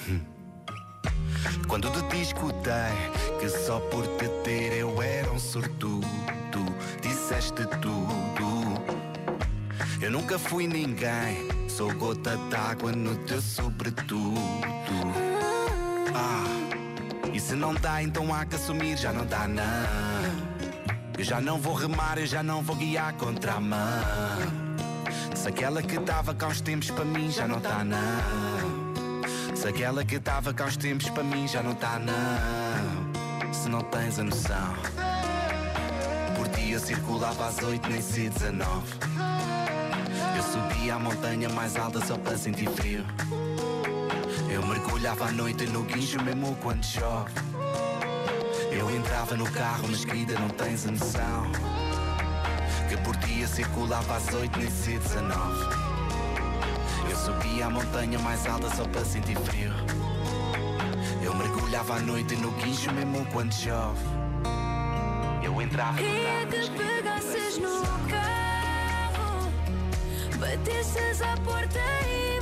Quando 1.67 1.91
te 2.09 2.23
escutei 2.23 2.95
que 3.41 3.49
só 3.49 3.81
por 3.81 4.07
te 4.17 4.29
ter 4.45 4.79
eu 4.79 5.03
era 5.03 5.31
um 5.33 5.39
sortudo, 5.39 6.07
disseste 7.03 7.67
tudo. 7.83 8.79
Eu 10.01 10.13
nunca 10.13 10.39
fui 10.39 10.69
ninguém, 10.69 11.49
sou 11.69 11.93
gota 11.95 12.37
d'água 12.49 12.93
no 12.93 13.17
teu 13.27 13.43
sobretudo. 13.43 15.28
Se 17.49 17.55
não 17.55 17.73
dá, 17.73 18.03
então 18.03 18.35
há 18.35 18.45
que 18.45 18.57
assumir, 18.57 18.99
já 18.99 19.11
não 19.11 19.25
dá 19.25 19.49
não. 19.49 19.65
Eu 21.17 21.25
já 21.25 21.41
não 21.41 21.59
vou 21.59 21.73
remar, 21.73 22.19
eu 22.19 22.27
já 22.27 22.43
não 22.43 22.61
vou 22.61 22.77
guiar 22.77 23.15
contra 23.15 23.55
a 23.55 23.59
mão. 23.59 23.79
Se 25.35 25.49
aquela 25.49 25.81
que 25.81 25.99
dava 25.99 26.35
cá 26.35 26.49
uns 26.49 26.61
tempos 26.61 26.91
para 26.91 27.07
mim 27.07 27.31
já 27.31 27.49
não 27.49 27.59
tá 27.59 27.83
não. 27.83 29.57
Se 29.57 29.67
aquela 29.67 30.05
que 30.05 30.19
dava 30.19 30.53
cá 30.53 30.67
uns 30.67 30.77
tempos 30.77 31.09
para 31.09 31.23
mim 31.23 31.49
já 31.49 31.63
não 31.63 31.75
tá 31.75 31.99
não. 31.99 33.55
Se 33.55 33.71
não 33.71 33.81
tens 33.81 34.19
a 34.19 34.25
noção. 34.25 34.75
Por 36.37 36.49
ti 36.49 36.73
eu 36.73 36.81
circulava 36.81 37.49
às 37.49 37.63
oito, 37.63 37.89
nem 37.89 38.03
se 38.03 38.29
19. 38.29 38.85
Eu 40.37 40.43
subia 40.43 40.97
a 40.97 40.99
montanha 40.99 41.49
mais 41.49 41.77
alta 41.77 42.05
só 42.05 42.19
para 42.19 42.37
sentir 42.37 42.69
frio. 42.69 43.07
Eu 44.51 44.67
mergulhava 44.67 45.27
à 45.27 45.33
noite 45.33 45.67
no 45.67 45.83
guincho 45.83 46.23
mesmo 46.23 46.57
quando 46.63 46.85
chove. 46.85 47.33
Eu 48.71 48.91
entrava 48.91 49.37
no 49.37 49.51
carro, 49.51 49.89
mas 49.91 50.05
querida, 50.05 50.39
não 50.39 50.49
tens 50.49 50.87
a 50.87 50.91
noção. 50.91 51.53
Que 52.89 52.97
por 52.99 53.17
dia 53.19 53.47
circulava 53.47 54.17
às 54.17 54.33
oito, 54.33 54.59
nem 54.59 54.71
se 54.71 54.99
19. 54.99 55.89
Eu 57.11 57.17
subia 57.17 57.67
a 57.67 57.71
montanha 57.71 58.19
mais 58.21 58.47
alta 58.47 58.75
só 58.75 58.85
para 58.85 59.05
sentir 59.05 59.37
frio. 59.37 59.73
Eu 61.23 61.35
mergulhava 61.35 61.97
à 61.97 62.01
noite 62.01 62.35
no 62.37 62.51
guincho 62.53 62.93
mesmo 62.93 63.27
quando 63.27 63.53
chove. 63.53 64.01
Eu 65.43 65.61
entrava 65.61 65.93
no 65.93 65.99
Queria 65.99 66.23
carro, 66.23 66.49
mas 66.51 66.69
que 66.69 66.79
pegasses 66.79 67.59
no 67.59 67.83
carro, 68.09 69.51
batesses 70.39 71.23
à 71.23 71.37
porta 71.39 71.79
e 72.07 72.38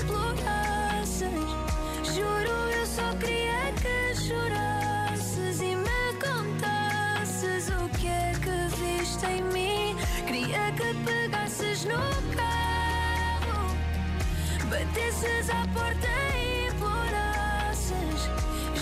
batesses 14.96 15.50
à 15.50 15.66
porta 15.74 16.08
e 16.34 16.68
implorasses. 16.68 18.30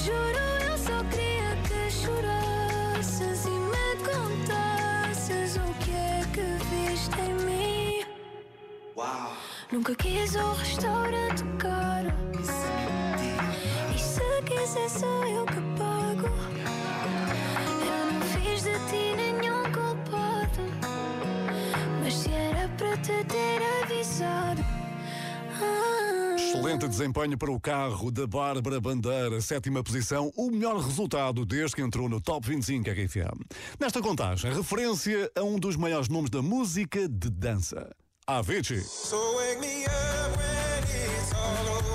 Juro, 0.04 0.38
eu 0.68 0.78
só 0.78 1.02
queria 1.10 1.56
que 1.66 1.90
chorasses 1.90 3.44
e 3.46 3.50
me 3.50 3.96
contasses 4.04 5.56
o 5.56 5.74
que 5.84 5.90
é 5.90 6.20
que 6.32 6.46
viste 6.70 7.20
em 7.20 7.34
mim. 7.44 8.04
Nunca 9.72 9.94
quis 9.96 10.36
um 10.36 10.52
restaurante 10.52 11.42
caro. 11.58 12.12
E 13.92 13.98
se 13.98 14.42
quiser, 14.46 14.88
sou 14.88 15.24
eu 15.26 15.44
que 15.46 15.60
pago. 15.76 16.28
Eu 17.82 18.12
não 18.12 18.20
fiz 18.20 18.62
de 18.62 18.78
ti 18.88 19.16
nenhum 19.16 19.64
culpado. 19.64 20.62
Mas 22.02 22.14
se 22.14 22.30
era 22.32 22.68
para 22.78 22.96
te 22.98 23.24
ter 23.24 23.60
avisado. 23.82 24.64
Ah, 25.60 26.03
Excelente 26.54 26.86
desempenho 26.86 27.36
para 27.36 27.50
o 27.50 27.58
carro 27.58 28.12
da 28.12 28.28
Bárbara 28.28 28.80
Bandeira, 28.80 29.40
sétima 29.40 29.82
posição, 29.82 30.32
o 30.36 30.52
melhor 30.52 30.78
resultado 30.78 31.44
desde 31.44 31.74
que 31.74 31.82
entrou 31.82 32.08
no 32.08 32.20
Top 32.20 32.48
25 32.48 32.88
RFM. 32.90 33.42
Nesta 33.80 34.00
contagem, 34.00 34.54
referência 34.54 35.28
a 35.36 35.42
um 35.42 35.58
dos 35.58 35.74
maiores 35.74 36.08
nomes 36.08 36.30
da 36.30 36.40
música 36.40 37.08
de 37.08 37.28
dança, 37.28 37.90
Avicii. 38.24 38.80
So 38.82 39.16
wake 39.36 39.60
me 39.60 39.84
up 39.84 40.38
when 40.38 40.84
it's 40.84 41.32
all 41.32 41.76
over. 41.76 41.94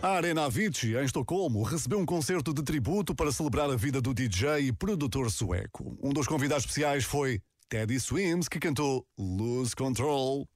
A 0.00 0.10
Arena 0.10 0.44
Avicii, 0.44 0.96
em 0.96 1.04
Estocolmo, 1.04 1.62
recebeu 1.62 1.98
um 1.98 2.06
concerto 2.06 2.52
de 2.52 2.62
tributo 2.62 3.14
para 3.14 3.32
celebrar 3.32 3.70
a 3.70 3.76
vida 3.76 4.00
do 4.00 4.12
DJ 4.12 4.68
e 4.68 4.72
produtor 4.72 5.30
sueco. 5.30 5.98
Um 6.02 6.10
dos 6.10 6.26
convidados 6.26 6.64
especiais 6.64 7.02
foi 7.04 7.40
Teddy 7.70 8.00
Swims, 8.00 8.48
que 8.48 8.58
cantou 8.58 9.04
Lose 9.18 9.74
Control. 9.74 10.48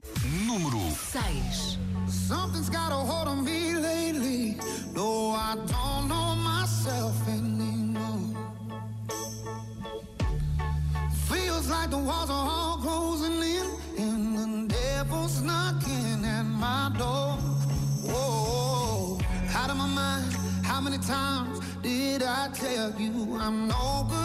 Número 0.47 0.81
6. 1.13 1.79
Something's 2.09 2.71
got 2.71 2.91
a 2.91 2.95
hold 2.95 3.29
on 3.29 3.45
me 3.45 3.75
lately. 3.75 4.57
No, 4.95 5.33
I 5.33 5.57
don't 5.57 6.09
know 6.09 6.35
myself 6.37 7.15
anymore. 7.29 8.35
Feels 11.29 11.69
like 11.69 11.91
the 11.91 11.99
walls 11.99 12.31
are 12.31 12.49
all 12.49 12.79
closing 12.79 13.43
in, 13.43 13.67
and 13.99 14.69
the 14.69 14.75
devil's 14.75 15.43
knocking 15.43 16.25
at 16.25 16.45
my 16.45 16.91
door. 16.97 17.37
Whoa, 18.09 19.19
out 19.55 19.69
of 19.69 19.77
my 19.77 19.87
mind. 19.87 20.33
How 20.65 20.81
many 20.81 20.97
times 20.97 21.61
did 21.83 22.23
I 22.23 22.49
tell 22.55 22.91
you 22.99 23.37
I'm 23.39 23.69
no 23.69 24.07
good 24.09 24.22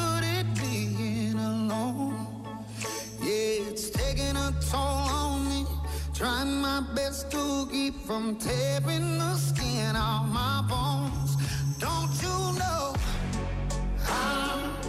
toll 4.70 4.80
on 4.80 5.48
me. 5.50 5.66
Trying 6.14 6.62
my 6.62 6.82
best 6.96 7.32
to 7.32 7.68
keep 7.72 7.96
from 8.06 8.36
tearing 8.38 9.18
the 9.18 9.36
skin 9.36 9.96
off 9.96 10.28
my 10.28 10.64
bones. 10.68 11.36
Don't 11.78 12.14
you 12.22 12.38
know 12.60 12.96
I 14.08 14.87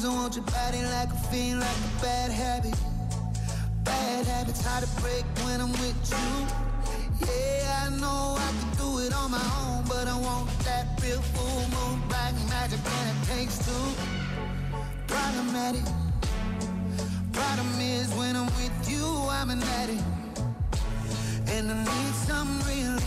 Problem 0.00 0.18
I 0.18 0.22
want 0.22 0.34
your 0.34 0.44
body 0.44 0.82
like 0.82 1.10
a 1.10 1.18
fiend, 1.30 1.60
like 1.60 1.76
a 1.76 2.02
bad 2.02 2.30
habit. 2.30 2.74
Bad 3.84 4.26
habits 4.26 4.64
hard 4.64 4.84
to 4.84 5.00
break 5.02 5.24
when 5.44 5.60
I'm 5.60 5.72
with 5.72 5.98
you. 6.08 6.28
Yeah, 7.26 7.84
I 7.84 7.88
know 8.00 8.36
I 8.38 8.50
can 8.58 8.70
do 8.78 8.98
it 9.00 9.12
on 9.12 9.30
my 9.30 9.44
own, 9.60 9.84
but 9.84 10.08
I 10.08 10.16
want 10.18 10.48
that 10.60 10.86
real 11.02 11.20
full 11.20 11.60
moon, 11.74 12.00
black 12.08 12.34
magic, 12.48 12.80
and 12.80 13.10
it 13.10 13.28
takes 13.28 13.58
two. 13.58 13.86
Problematic. 15.06 15.84
Problem 17.32 17.80
is, 17.80 18.08
when 18.14 18.36
I'm 18.36 18.46
with 18.56 18.88
you, 18.88 19.04
I'm 19.28 19.50
an 19.50 19.62
addict. 19.80 20.02
And 21.48 21.70
I 21.70 21.84
need 21.84 22.14
some 22.14 22.58
relief. 22.62 23.02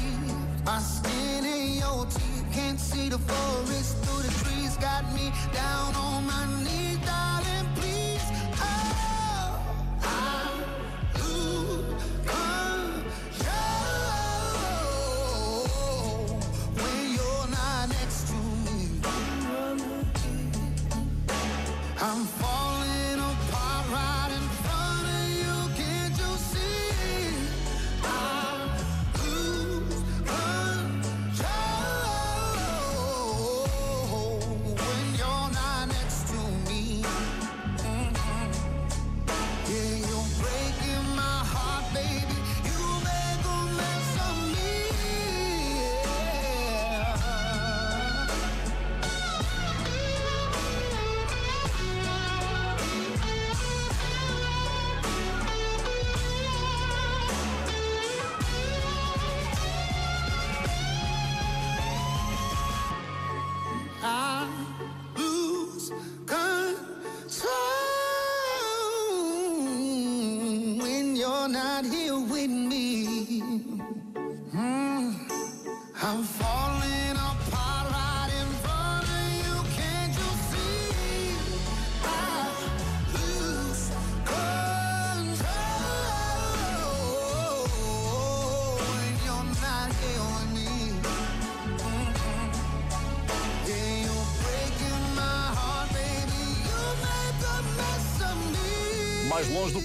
My 0.66 0.80
skin 0.80 1.46
and 1.46 1.76
your 1.76 2.06
teeth 2.06 2.46
can't 2.54 2.80
see 2.80 3.10
the 3.10 3.18
forest 3.18 3.98
through 4.04 4.22
the 4.22 4.34
trees. 4.44 4.78
Got 4.78 5.12
me 5.14 5.32
down 5.54 5.73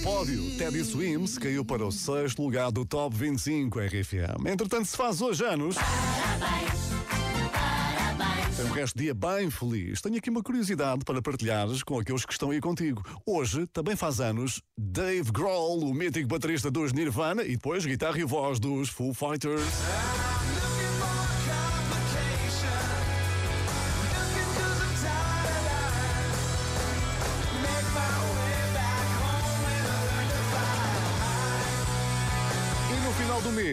pódio, 0.03 0.49
Teddy 0.57 0.83
Swims 0.83 1.37
caiu 1.37 1.65
para 1.65 1.85
o 1.85 1.91
sexto 1.91 2.41
lugar 2.41 2.71
do 2.71 2.85
Top 2.85 3.15
25 3.15 3.79
RFM. 3.79 4.47
Entretanto, 4.47 4.85
se 4.85 4.95
faz 4.95 5.21
hoje 5.21 5.43
anos. 5.43 5.75
Tem 8.55 8.65
um 8.65 8.71
resto 8.71 8.97
de 8.97 9.05
dia 9.05 9.13
bem 9.13 9.49
feliz. 9.49 10.01
Tenho 10.01 10.17
aqui 10.17 10.29
uma 10.29 10.43
curiosidade 10.43 11.03
para 11.03 11.21
partilhares 11.21 11.83
com 11.83 11.99
aqueles 11.99 12.25
que 12.25 12.31
estão 12.31 12.51
aí 12.51 12.61
contigo. 12.61 13.03
Hoje 13.25 13.65
também 13.67 13.95
faz 13.95 14.19
anos 14.19 14.61
Dave 14.77 15.31
Grohl, 15.31 15.79
o 15.83 15.93
mítico 15.93 16.27
baterista 16.27 16.69
dos 16.69 16.93
Nirvana 16.93 17.43
e 17.43 17.55
depois 17.55 17.85
guitarra 17.85 18.19
e 18.19 18.23
voz 18.23 18.59
dos 18.59 18.89
Foo 18.89 19.13
Fighters. 19.13 19.63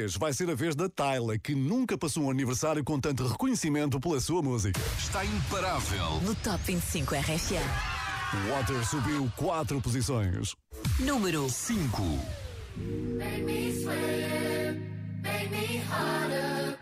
Mês 0.07 0.17
vai 0.17 0.33
ser 0.33 0.49
a 0.49 0.55
vez 0.55 0.77
da 0.77 0.89
Tyla, 0.89 1.37
que 1.37 1.55
nunca 1.55 1.99
passou 1.99 2.25
um 2.25 2.31
aniversário 2.31 2.85
com 2.85 3.01
tanto 3.01 3.27
reconhecimento 3.27 3.99
pela 3.99 4.21
sua 4.21 4.41
música. 4.41 4.81
Está 4.99 5.25
imparável. 5.25 6.21
No 6.23 6.35
Top 6.37 6.59
25 6.65 7.15
RFM. 7.15 8.49
Water 8.49 8.87
subiu 8.87 9.31
quatro 9.37 9.81
posições. 9.81 10.55
Número 11.01 11.49
5. 11.51 12.03
Make 12.77 13.43
me 13.43 13.73
sweat, 13.73 14.79
make 15.23 15.51
me 15.51 15.83
harder, 15.91 16.79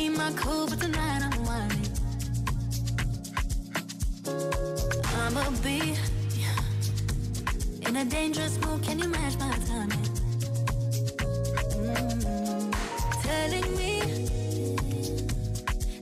keep 0.00 0.16
my 0.16 0.32
cool, 0.32 0.66
but 0.66 0.80
tonight 0.80 1.22
I'm 1.28 1.44
whining. 1.48 1.88
I'm 5.20 5.36
a 5.36 5.46
bee 5.62 5.94
in 7.86 7.96
a 7.96 8.04
dangerous 8.04 8.58
mood. 8.62 8.82
Can 8.82 8.98
you 8.98 9.08
match 9.08 9.36
my 9.38 9.52
timing? 9.68 10.06
Mm, 11.84 12.20
telling 13.26 13.68
me 13.80 13.94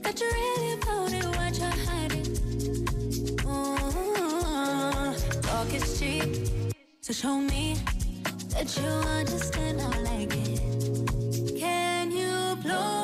that 0.03 0.15
you're 0.19 0.35
really 0.41 0.71
about 0.77 1.11
it, 1.19 1.25
what 1.37 1.53
you're 1.61 1.79
hiding. 1.87 2.29
Mm, 3.49 5.11
talk 5.47 5.73
is 5.73 5.99
cheap, 5.99 6.29
so 7.01 7.11
show 7.11 7.37
me 7.37 7.75
that 8.53 8.67
you 8.77 8.91
understand. 9.19 9.81
I 9.81 9.83
like 10.09 10.33
it. 10.47 10.59
Can 11.59 12.11
you 12.11 12.55
blow 12.63 12.98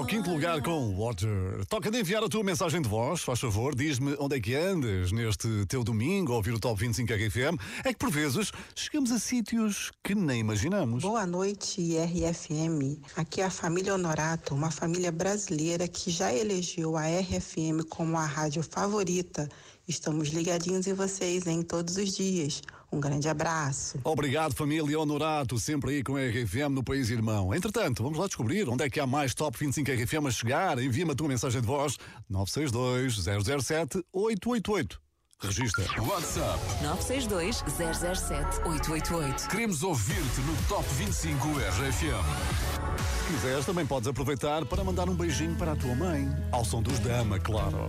ao 0.00 0.06
quinto 0.06 0.30
lugar 0.30 0.62
com 0.62 0.96
Water. 0.96 1.62
Toca 1.66 1.90
de 1.90 2.00
enviar 2.00 2.24
a 2.24 2.28
tua 2.28 2.42
mensagem 2.42 2.80
de 2.80 2.88
voz, 2.88 3.20
faz 3.20 3.38
favor, 3.38 3.74
diz-me 3.74 4.16
onde 4.18 4.34
é 4.34 4.40
que 4.40 4.54
andas 4.54 5.12
neste 5.12 5.66
teu 5.66 5.84
domingo 5.84 6.32
a 6.32 6.36
ouvir 6.36 6.54
o 6.54 6.58
Top 6.58 6.80
25 6.80 7.12
RFM. 7.12 7.60
É 7.84 7.92
que 7.92 7.98
por 7.98 8.10
vezes 8.10 8.50
chegamos 8.74 9.12
a 9.12 9.18
sítios 9.18 9.92
que 10.02 10.14
nem 10.14 10.40
imaginamos. 10.40 11.02
Boa 11.02 11.26
noite, 11.26 11.98
RFM. 11.98 12.98
Aqui 13.14 13.42
é 13.42 13.44
a 13.44 13.50
família 13.50 13.92
Honorato, 13.92 14.54
uma 14.54 14.70
família 14.70 15.12
brasileira 15.12 15.86
que 15.86 16.10
já 16.10 16.32
elegeu 16.32 16.96
a 16.96 17.02
RFM 17.02 17.84
como 17.90 18.16
a 18.16 18.24
rádio 18.24 18.62
favorita. 18.62 19.50
Estamos 19.86 20.28
ligadinhos 20.30 20.86
em 20.86 20.94
vocês, 20.94 21.46
em 21.46 21.60
todos 21.60 21.98
os 21.98 22.16
dias. 22.16 22.62
Um 22.92 22.98
grande 22.98 23.28
abraço. 23.28 24.00
Obrigado, 24.02 24.52
família 24.54 24.98
Honorato, 24.98 25.56
sempre 25.58 25.92
aí 25.92 26.02
com 26.02 26.16
a 26.16 26.20
RFM 26.20 26.70
no 26.70 26.82
País 26.82 27.08
Irmão. 27.08 27.54
Entretanto, 27.54 28.02
vamos 28.02 28.18
lá 28.18 28.26
descobrir 28.26 28.68
onde 28.68 28.82
é 28.84 28.90
que 28.90 28.98
há 28.98 29.06
mais 29.06 29.32
Top 29.34 29.56
25 29.56 29.88
RFM 29.90 30.26
a 30.26 30.30
chegar. 30.30 30.76
Envia-me 30.78 31.12
a 31.12 31.14
tua 31.14 31.28
mensagem 31.28 31.60
de 31.60 31.66
voz 31.66 31.96
962-007-888. 32.30 34.98
Registra. 35.42 35.86
WhatsApp 36.02 36.60
962 36.82 37.64
007 37.66 38.60
888. 38.60 39.48
Queremos 39.48 39.82
ouvir-te 39.82 40.38
no 40.42 40.54
Top 40.68 40.84
25 40.96 41.48
RFM. 41.48 43.24
Se 43.26 43.32
quiseres, 43.32 43.64
também 43.64 43.86
podes 43.86 44.06
aproveitar 44.06 44.66
para 44.66 44.84
mandar 44.84 45.08
um 45.08 45.14
beijinho 45.14 45.56
para 45.56 45.72
a 45.72 45.76
tua 45.76 45.94
mãe. 45.94 46.28
Ao 46.52 46.62
som 46.62 46.82
dos 46.82 46.98
Dama, 46.98 47.38
claro. 47.38 47.88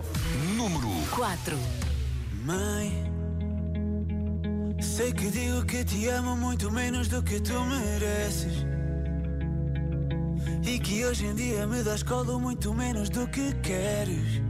Número 0.56 0.88
4. 1.14 1.58
Mãe, 2.46 3.11
sei 4.82 5.14
que 5.14 5.30
digo 5.30 5.66
que 5.66 5.84
te 5.86 6.08
amo 6.10 6.36
muito 6.36 6.72
menos 6.72 7.08
do 7.08 7.24
que 7.24 7.40
tu 7.40 7.60
mereces. 7.66 8.72
Decidi 10.72 10.80
que 10.80 11.06
hoje 11.06 11.26
em 11.26 11.36
dia 11.36 11.68
me 11.68 11.84
das 11.84 12.02
colo 12.02 12.40
muito 12.40 12.74
menos 12.74 13.10
do 13.10 13.28
que 13.28 13.54
queres. 13.56 14.42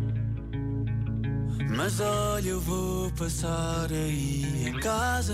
Mas 1.75 1.99
olha, 1.99 2.49
eu 2.49 2.61
vou 2.61 3.11
passar 3.11 3.87
aí 3.91 4.67
em 4.67 4.79
casa. 4.79 5.33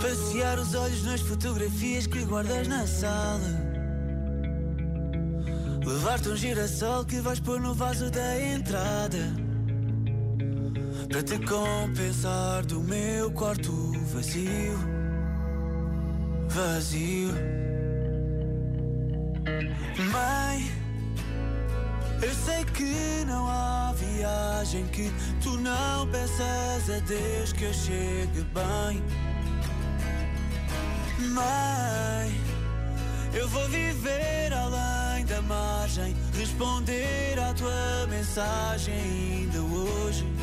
Passear 0.00 0.58
os 0.60 0.74
olhos 0.74 1.02
nas 1.04 1.20
fotografias 1.20 2.06
que 2.06 2.24
guardas 2.24 2.68
na 2.68 2.86
sala. 2.86 3.68
Levar-te 5.84 6.28
um 6.28 6.36
girassol 6.36 7.04
que 7.04 7.20
vais 7.20 7.40
pôr 7.40 7.60
no 7.60 7.74
vaso 7.74 8.10
da 8.10 8.40
entrada. 8.40 9.47
Para 11.08 11.22
te 11.22 11.38
compensar 11.38 12.66
do 12.66 12.80
meu 12.80 13.30
quarto 13.30 13.72
vazio. 14.12 14.78
Vazio. 16.48 17.32
Mãe, 20.12 20.70
eu 22.22 22.34
sei 22.34 22.62
que 22.74 23.24
não 23.26 23.48
há 23.48 23.94
viagem 23.96 24.86
que 24.88 25.10
tu 25.42 25.56
não 25.56 26.06
peças 26.08 26.90
a 26.90 26.98
Deus 27.06 27.54
que 27.54 27.64
eu 27.64 27.72
chegue 27.72 28.44
bem. 28.52 29.02
Mãe, 31.30 32.40
eu 33.32 33.48
vou 33.48 33.66
viver 33.70 34.52
além 34.52 35.24
da 35.24 35.40
margem, 35.40 36.14
responder 36.34 37.38
à 37.38 37.54
tua 37.54 38.06
mensagem 38.08 38.94
ainda 38.94 39.58
hoje. 39.62 40.37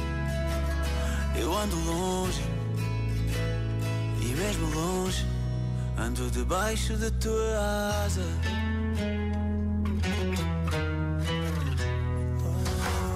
Eu 1.38 1.53
ando 1.57 1.75
longe, 1.86 2.41
e 4.21 4.25
mesmo 4.25 4.67
longe, 4.73 5.25
ando 5.97 6.29
debaixo 6.31 6.93
da 6.97 7.11
tua 7.11 8.03
asa. 8.05 8.25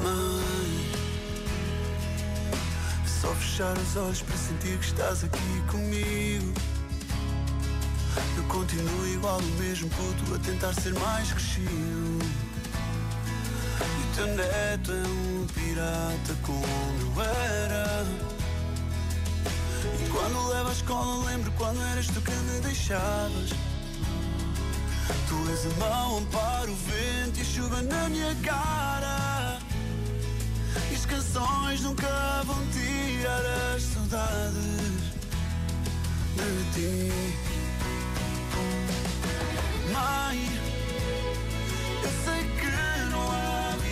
Mãe, 0.04 0.92
só 3.06 3.34
fechar 3.36 3.78
os 3.78 3.96
olhos 3.96 4.22
para 4.22 4.38
sentir 4.38 4.78
que 4.78 4.86
estás 4.86 5.24
aqui 5.24 5.64
comigo. 5.72 6.54
Eu 8.38 8.44
continuo 8.46 9.08
igual 9.08 9.40
o 9.40 9.62
mesmo 9.62 9.90
puto 9.90 10.36
a 10.36 10.40
tentar 10.40 10.74
ser 10.74 10.94
mais 10.96 11.32
crescido. 11.32 12.19
Teu 14.20 14.28
neto 14.28 14.92
é 14.92 15.08
um 15.08 15.48
pirata 15.48 16.36
como 16.46 16.66
eu 17.00 17.24
era. 17.24 18.06
E 19.98 20.10
quando 20.10 20.48
levo 20.50 20.68
à 20.68 20.72
escola 20.74 21.26
lembro 21.26 21.50
quando 21.54 21.82
eras 21.94 22.08
tu 22.08 22.20
que 22.20 22.32
me 22.32 22.60
deixavas. 22.60 23.52
Tu 25.30 25.50
és 25.52 25.66
a 25.68 25.70
mão, 25.80 26.18
amparo 26.18 26.70
o 26.70 26.76
vento 26.76 27.38
e 27.38 27.42
a 27.42 27.46
chuva 27.46 27.82
na 27.82 28.10
minha 28.10 28.36
cara. 28.44 29.60
E 30.92 30.96
as 30.96 31.06
canções 31.06 31.80
nunca 31.80 32.44
vão 32.44 32.58
tirar 32.74 33.42
as 33.74 33.84
saudades 33.84 35.00
de 36.36 36.74
ti. 36.74 37.14
Mãe, 39.94 40.69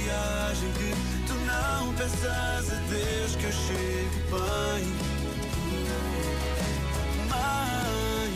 viagem 0.07 0.71
que 0.71 0.91
tu 1.27 1.33
não 1.33 1.93
peças 1.95 2.71
a 2.71 2.79
Deus 2.89 3.35
que 3.35 3.43
eu 3.43 3.51
chegue 3.51 4.19
bem. 4.31 4.83
Mãe, 7.29 8.33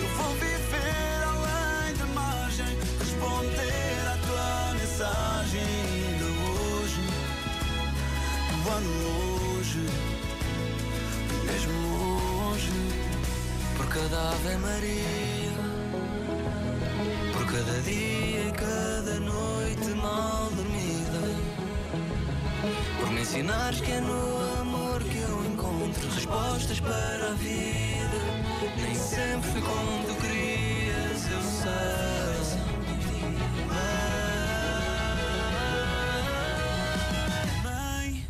eu 0.00 0.08
vou 0.16 0.32
viver 0.34 1.18
além 1.32 1.94
da 1.96 2.06
margem, 2.14 2.78
responder 3.00 4.00
à 4.06 4.16
tua 4.26 4.74
mensagem 4.78 5.60
ainda 5.60 6.26
hoje. 6.46 7.02
Eu 8.52 8.72
ando 8.76 8.92
longe, 9.06 9.84
mesmo 11.46 11.74
longe, 11.98 12.72
por 13.76 13.86
cada 13.88 14.30
Ave 14.30 14.56
Maria. 14.58 15.55
Cada 17.56 17.80
dia 17.80 18.48
e 18.48 18.52
cada 18.52 19.18
noite 19.18 19.88
mal 19.94 20.50
dormida. 20.50 21.22
Por 23.00 23.10
me 23.10 23.22
ensinares 23.22 23.80
que 23.80 23.92
é 23.92 24.00
no 24.02 24.60
amor 24.60 25.02
que 25.02 25.16
eu 25.16 25.42
encontro 25.46 26.06
respostas 26.10 26.80
para 26.80 27.30
a 27.30 27.32
vida. 27.32 28.18
Nem 28.76 28.94
sempre 28.94 29.50
foi 29.52 29.62
como 29.62 30.04
tu 30.04 30.14
querias, 30.20 31.30
eu 31.32 31.42
sei. 31.62 32.58
Mãe, 37.64 38.26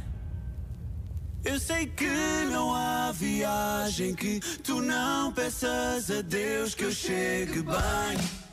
eu 1.44 1.58
sei 1.58 1.86
que 1.88 2.44
não 2.52 2.72
há 2.72 3.10
viagem 3.10 4.14
que 4.14 4.38
tu 4.62 4.80
não 4.80 5.32
peças 5.32 6.12
a 6.12 6.22
Deus 6.22 6.76
que 6.76 6.84
eu 6.84 6.92
chegue 6.92 7.62
bem 7.62 8.45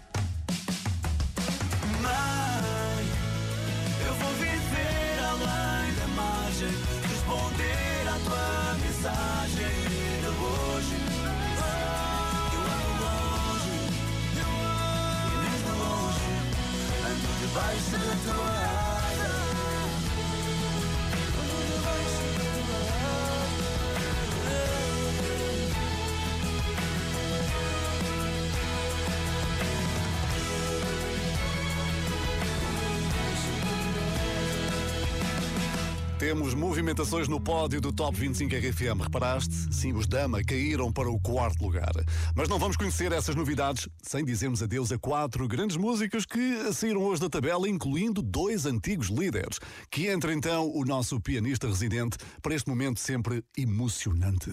Temos 36.34 36.56
movimentações 36.56 37.28
no 37.28 37.40
pódio 37.40 37.80
do 37.80 37.94
Top 37.94 38.20
25 38.20 38.56
RFM. 38.56 39.04
Reparaste? 39.04 39.54
Sim, 39.72 39.94
os 39.94 40.08
Dama 40.08 40.44
caíram 40.44 40.92
para 40.92 41.08
o 41.08 41.20
quarto 41.22 41.62
lugar. 41.64 41.92
Mas 42.36 42.50
não 42.50 42.58
vamos 42.58 42.76
conhecer 42.76 43.12
essas 43.12 43.36
novidades 43.36 43.88
sem 44.02 44.26
dizermos 44.26 44.64
adeus 44.64 44.92
a 44.92 44.98
quatro 44.98 45.48
grandes 45.48 45.78
músicas 45.78 46.26
que 46.26 46.74
saíram 46.74 47.04
hoje 47.04 47.22
da 47.22 47.30
tabela, 47.30 47.70
incluindo 47.70 48.20
dois 48.24 48.66
antigos 48.66 49.10
líderes. 49.10 49.60
Que 49.92 50.08
entra 50.08 50.34
então 50.34 50.72
o 50.74 50.84
nosso 50.84 51.20
pianista 51.20 51.68
residente 51.68 52.18
para 52.42 52.56
este 52.56 52.68
momento 52.68 53.00
sempre 53.00 53.44
emocionante. 53.56 54.52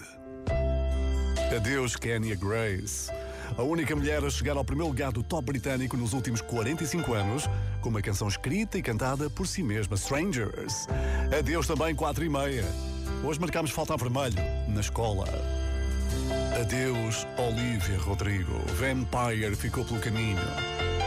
Adeus, 1.57 1.95
Kenya 1.95 2.35
Grace. 2.35 3.09
A 3.57 3.63
única 3.63 3.95
mulher 3.95 4.23
a 4.23 4.29
chegar 4.29 4.55
ao 4.55 4.63
primeiro 4.63 4.89
lugar 4.89 5.11
do 5.11 5.21
top 5.21 5.45
britânico 5.45 5.97
nos 5.97 6.13
últimos 6.13 6.41
45 6.41 7.13
anos, 7.13 7.49
com 7.81 7.89
uma 7.89 8.01
canção 8.01 8.27
escrita 8.27 8.77
e 8.77 8.81
cantada 8.81 9.29
por 9.29 9.45
si 9.45 9.61
mesma, 9.61 9.95
Strangers. 9.95 10.87
Adeus 11.37 11.67
também 11.67 11.93
4 11.93 12.23
e 12.23 12.29
meia. 12.29 12.65
Hoje 13.23 13.39
marcamos 13.39 13.71
falta 13.71 13.93
a 13.93 13.97
vermelho, 13.97 14.37
na 14.67 14.79
escola. 14.79 15.25
Adeus, 16.59 17.27
Olivia 17.37 17.97
Rodrigo. 17.99 18.53
Vampire 18.77 19.55
ficou 19.55 19.83
pelo 19.85 19.99
caminho. 19.99 20.41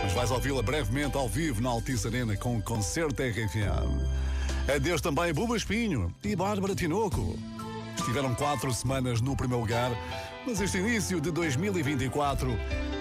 Mas 0.03 0.13
vais 0.13 0.31
ouvi-la 0.31 0.63
brevemente 0.63 1.17
ao 1.17 1.29
vivo 1.29 1.63
na 1.63 1.71
Altice 1.71 2.07
Arena 2.07 2.37
com 2.37 2.57
o 2.57 2.63
concerto 2.63 3.23
RFM. 3.23 4.75
Adeus 4.75 5.01
também, 5.01 5.33
Buba 5.33 5.57
Espinho 5.57 6.15
e 6.23 6.37
Bárbara 6.37 6.75
Tinoco. 6.75 7.39
Estiveram 8.05 8.35
quatro 8.35 8.71
semanas 8.71 9.23
no 9.23 9.35
primeiro 9.35 9.63
lugar, 9.63 9.91
mas 10.47 10.61
este 10.61 10.77
início 10.77 11.19
de 11.23 11.31
2024 11.31 12.55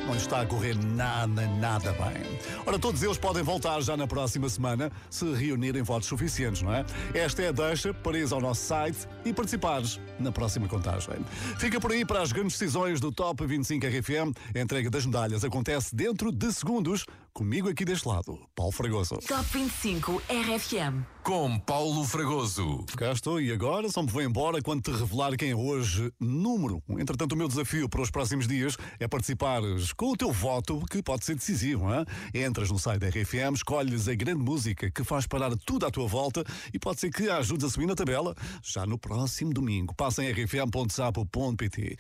não 0.08 0.16
está 0.16 0.40
a 0.40 0.46
correr 0.46 0.78
nada, 0.78 1.46
nada 1.46 1.92
bem. 1.92 2.40
Ora, 2.66 2.80
todos 2.80 3.04
eles 3.04 3.18
podem 3.18 3.44
voltar 3.44 3.82
já 3.82 3.98
na 3.98 4.08
próxima 4.08 4.48
semana 4.48 4.90
se 5.10 5.30
reunirem 5.34 5.82
votos 5.82 6.08
suficientes, 6.08 6.62
não 6.62 6.74
é? 6.74 6.86
Esta 7.14 7.42
é 7.42 7.50
a 7.50 7.52
deixa 7.52 7.94
para 7.94 8.18
ir 8.18 8.32
ao 8.32 8.40
nosso 8.40 8.62
site 8.62 9.06
e 9.26 9.34
participares 9.34 10.00
na 10.18 10.32
próxima 10.32 10.70
contagem. 10.70 11.18
Fica 11.60 11.82
por 11.82 11.92
aí 11.92 12.06
para 12.06 12.22
as 12.22 12.32
grandes 12.32 12.58
decisões 12.58 13.02
do 13.02 13.12
Top 13.12 13.46
25 13.46 13.86
RFM. 13.86 14.32
A 14.56 14.60
entrega 14.62 14.90
das 14.90 15.06
medalhas 15.06 15.44
acontece 15.44 15.94
dentro 15.94 16.32
de 16.32 16.50
segundos. 16.54 17.06
Comigo 17.36 17.68
aqui 17.68 17.84
deste 17.84 18.08
lado, 18.08 18.40
Paulo 18.54 18.72
Fragoso. 18.72 19.16
Top 19.28 19.44
25 19.52 20.22
RFM. 20.30 21.04
Com 21.24 21.58
Paulo 21.58 22.04
Fragoso. 22.04 22.86
Cá 22.96 23.12
estou 23.12 23.42
e 23.42 23.52
agora 23.52 23.90
só 23.90 24.04
me 24.04 24.10
vou 24.10 24.22
embora 24.22 24.62
quando 24.62 24.84
te 24.84 24.92
revelar 24.92 25.36
quem 25.36 25.50
é 25.50 25.56
hoje 25.56 26.14
número. 26.20 26.84
Entretanto, 26.90 27.32
o 27.32 27.36
meu 27.36 27.48
desafio 27.48 27.90
para 27.90 28.02
os 28.02 28.12
próximos 28.12 28.46
dias 28.48 28.78
é 29.00 29.08
participares 29.08 29.94
com 29.94 30.12
o 30.12 30.18
teu 30.18 30.32
voto, 30.32 30.86
que 30.92 31.02
pode 31.02 31.26
ser 31.26 31.34
decisivo. 31.34 31.86
Hein? 31.92 32.06
Entras 32.46 32.70
no 32.70 32.78
site 32.78 33.00
da 33.00 33.08
RFM, 33.08 33.56
escolhes 33.56 34.08
a 34.08 34.14
grande 34.14 34.44
música 34.44 34.92
que 34.92 35.04
faz 35.04 35.26
parar 35.26 35.56
tudo 35.66 35.88
à 35.88 35.90
tua 35.90 36.06
volta 36.06 36.44
e 36.72 36.78
pode 36.78 37.00
ser 37.00 37.10
que 37.10 37.28
a 37.30 37.38
ajudes 37.38 37.66
a 37.66 37.70
subir 37.70 37.88
na 37.88 37.96
tabela 37.96 38.36
já 38.62 38.86
no 38.86 39.00
próximo 39.00 39.52
domingo. 39.54 39.96
Passa 39.96 40.24
em 40.24 40.32
rfm.sapo.pt. 40.32 41.98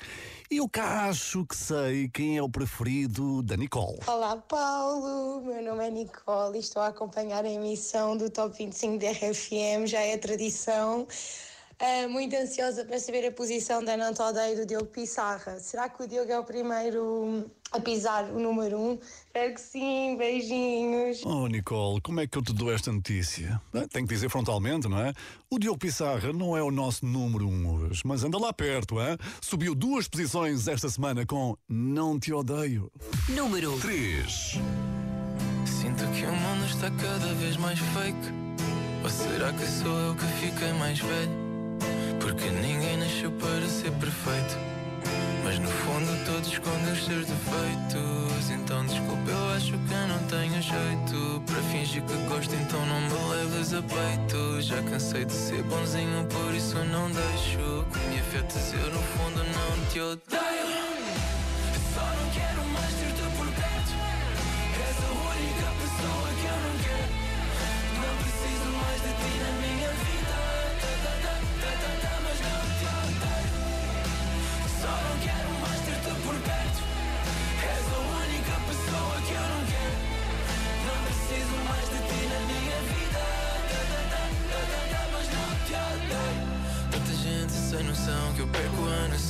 E 0.52 0.58
eu 0.58 0.70
cá 0.70 1.08
acho 1.10 1.44
que 1.46 1.56
sei 1.56 2.08
quem 2.10 2.38
é 2.38 2.44
o 2.44 2.50
preferido 2.50 3.42
da 3.42 3.56
Nicole. 3.58 3.98
Olá 4.06 4.36
Paulo, 4.36 5.23
meu 5.42 5.64
nome 5.64 5.88
é 5.88 5.90
Nicole 5.90 6.58
e 6.58 6.60
estou 6.60 6.82
a 6.82 6.88
acompanhar 6.88 7.46
a 7.46 7.50
emissão 7.50 8.18
do 8.18 8.30
Top 8.30 8.56
25 8.58 8.98
da 8.98 9.12
RFM, 9.12 9.86
já 9.86 10.02
é 10.02 10.18
tradição. 10.18 11.08
Ah, 11.80 12.08
muito 12.08 12.36
ansiosa 12.36 12.86
para 12.86 13.00
saber 13.00 13.28
a 13.28 13.32
posição 13.32 13.84
da 13.84 13.98
Não 13.98 14.14
Te 14.14 14.22
Odeio 14.22 14.58
do 14.58 14.66
Diogo 14.66 14.86
Pissarra. 14.86 15.60
Será 15.60 15.90
que 15.90 16.04
o 16.04 16.08
Diogo 16.08 16.32
é 16.32 16.40
o 16.40 16.44
primeiro 16.44 17.50
a 17.72 17.80
pisar 17.80 18.26
o 18.26 18.40
número 18.40 18.78
1? 18.78 18.90
Um? 18.90 19.00
Espero 19.26 19.54
que 19.54 19.62
sim, 19.62 20.16
beijinhos. 20.18 21.26
Oh, 21.26 21.48
Nicole, 21.48 22.00
como 22.02 22.22
é 22.22 22.28
que 22.28 22.38
eu 22.38 22.42
te 22.42 22.54
dou 22.54 22.72
esta 22.72 22.92
notícia? 22.92 23.62
Ah, 23.74 23.88
Tenho 23.92 24.08
que 24.08 24.14
dizer 24.14 24.30
frontalmente, 24.30 24.88
não 24.88 25.00
é? 25.00 25.14
O 25.50 25.60
Diogo 25.60 25.80
Pissarra 25.80 26.32
não 26.32 26.56
é 26.56 26.62
o 26.62 26.72
nosso 26.72 27.06
número 27.06 27.48
1 27.48 27.52
um 27.52 27.74
hoje, 27.74 28.02
mas 28.06 28.24
anda 28.24 28.38
lá 28.38 28.54
perto, 28.54 29.00
é? 29.02 29.18
Subiu 29.42 29.76
duas 29.76 30.08
posições 30.08 30.68
esta 30.68 30.88
semana 30.90 31.26
com 31.26 31.58
Não 31.68 32.20
Te 32.20 32.32
Odeio. 32.32 32.92
Número 33.30 33.78
3. 33.80 34.60
Sinto 35.84 36.08
que 36.12 36.26
o 36.26 36.32
mundo 36.32 36.66
está 36.66 36.90
cada 36.92 37.34
vez 37.34 37.58
mais 37.58 37.78
fake. 37.78 38.32
Ou 39.04 39.10
será 39.10 39.52
que 39.52 39.68
sou 39.68 40.00
eu 40.00 40.16
que 40.16 40.26
fiquei 40.40 40.72
mais 40.72 40.98
velho? 40.98 41.30
Porque 42.22 42.50
ninguém 42.50 42.96
nasceu 42.96 43.30
para 43.32 43.68
ser 43.68 43.92
perfeito. 43.92 44.58
Mas 45.44 45.60
no 45.60 45.68
fundo 45.68 46.26
todos 46.26 46.48
escondem 46.48 46.94
os 46.94 47.04
seus 47.04 47.26
defeitos. 47.26 48.50
Então 48.50 48.86
desculpa, 48.86 49.30
eu 49.30 49.50
acho 49.58 49.72
que 49.74 49.94
eu 49.94 50.08
não 50.08 50.20
tenho 50.30 50.62
jeito. 50.62 51.44
Para 51.48 51.62
fingir 51.64 52.02
que 52.04 52.16
gosto, 52.30 52.56
então 52.56 52.86
não 52.86 53.02
me 53.02 53.36
leves 53.36 53.74
a 53.74 53.82
peito. 53.82 54.62
Já 54.62 54.82
cansei 54.84 55.26
de 55.26 55.34
ser 55.34 55.64
bonzinho, 55.64 56.26
por 56.28 56.56
isso 56.56 56.78
não 56.86 57.12
deixo 57.12 57.86
que 57.92 58.00
me 58.08 58.22
afetes. 58.22 58.74
Eu 58.74 58.90
no 58.90 59.02
fundo 59.02 59.44
não 59.44 59.86
te 59.92 60.00
odeio. 60.00 60.53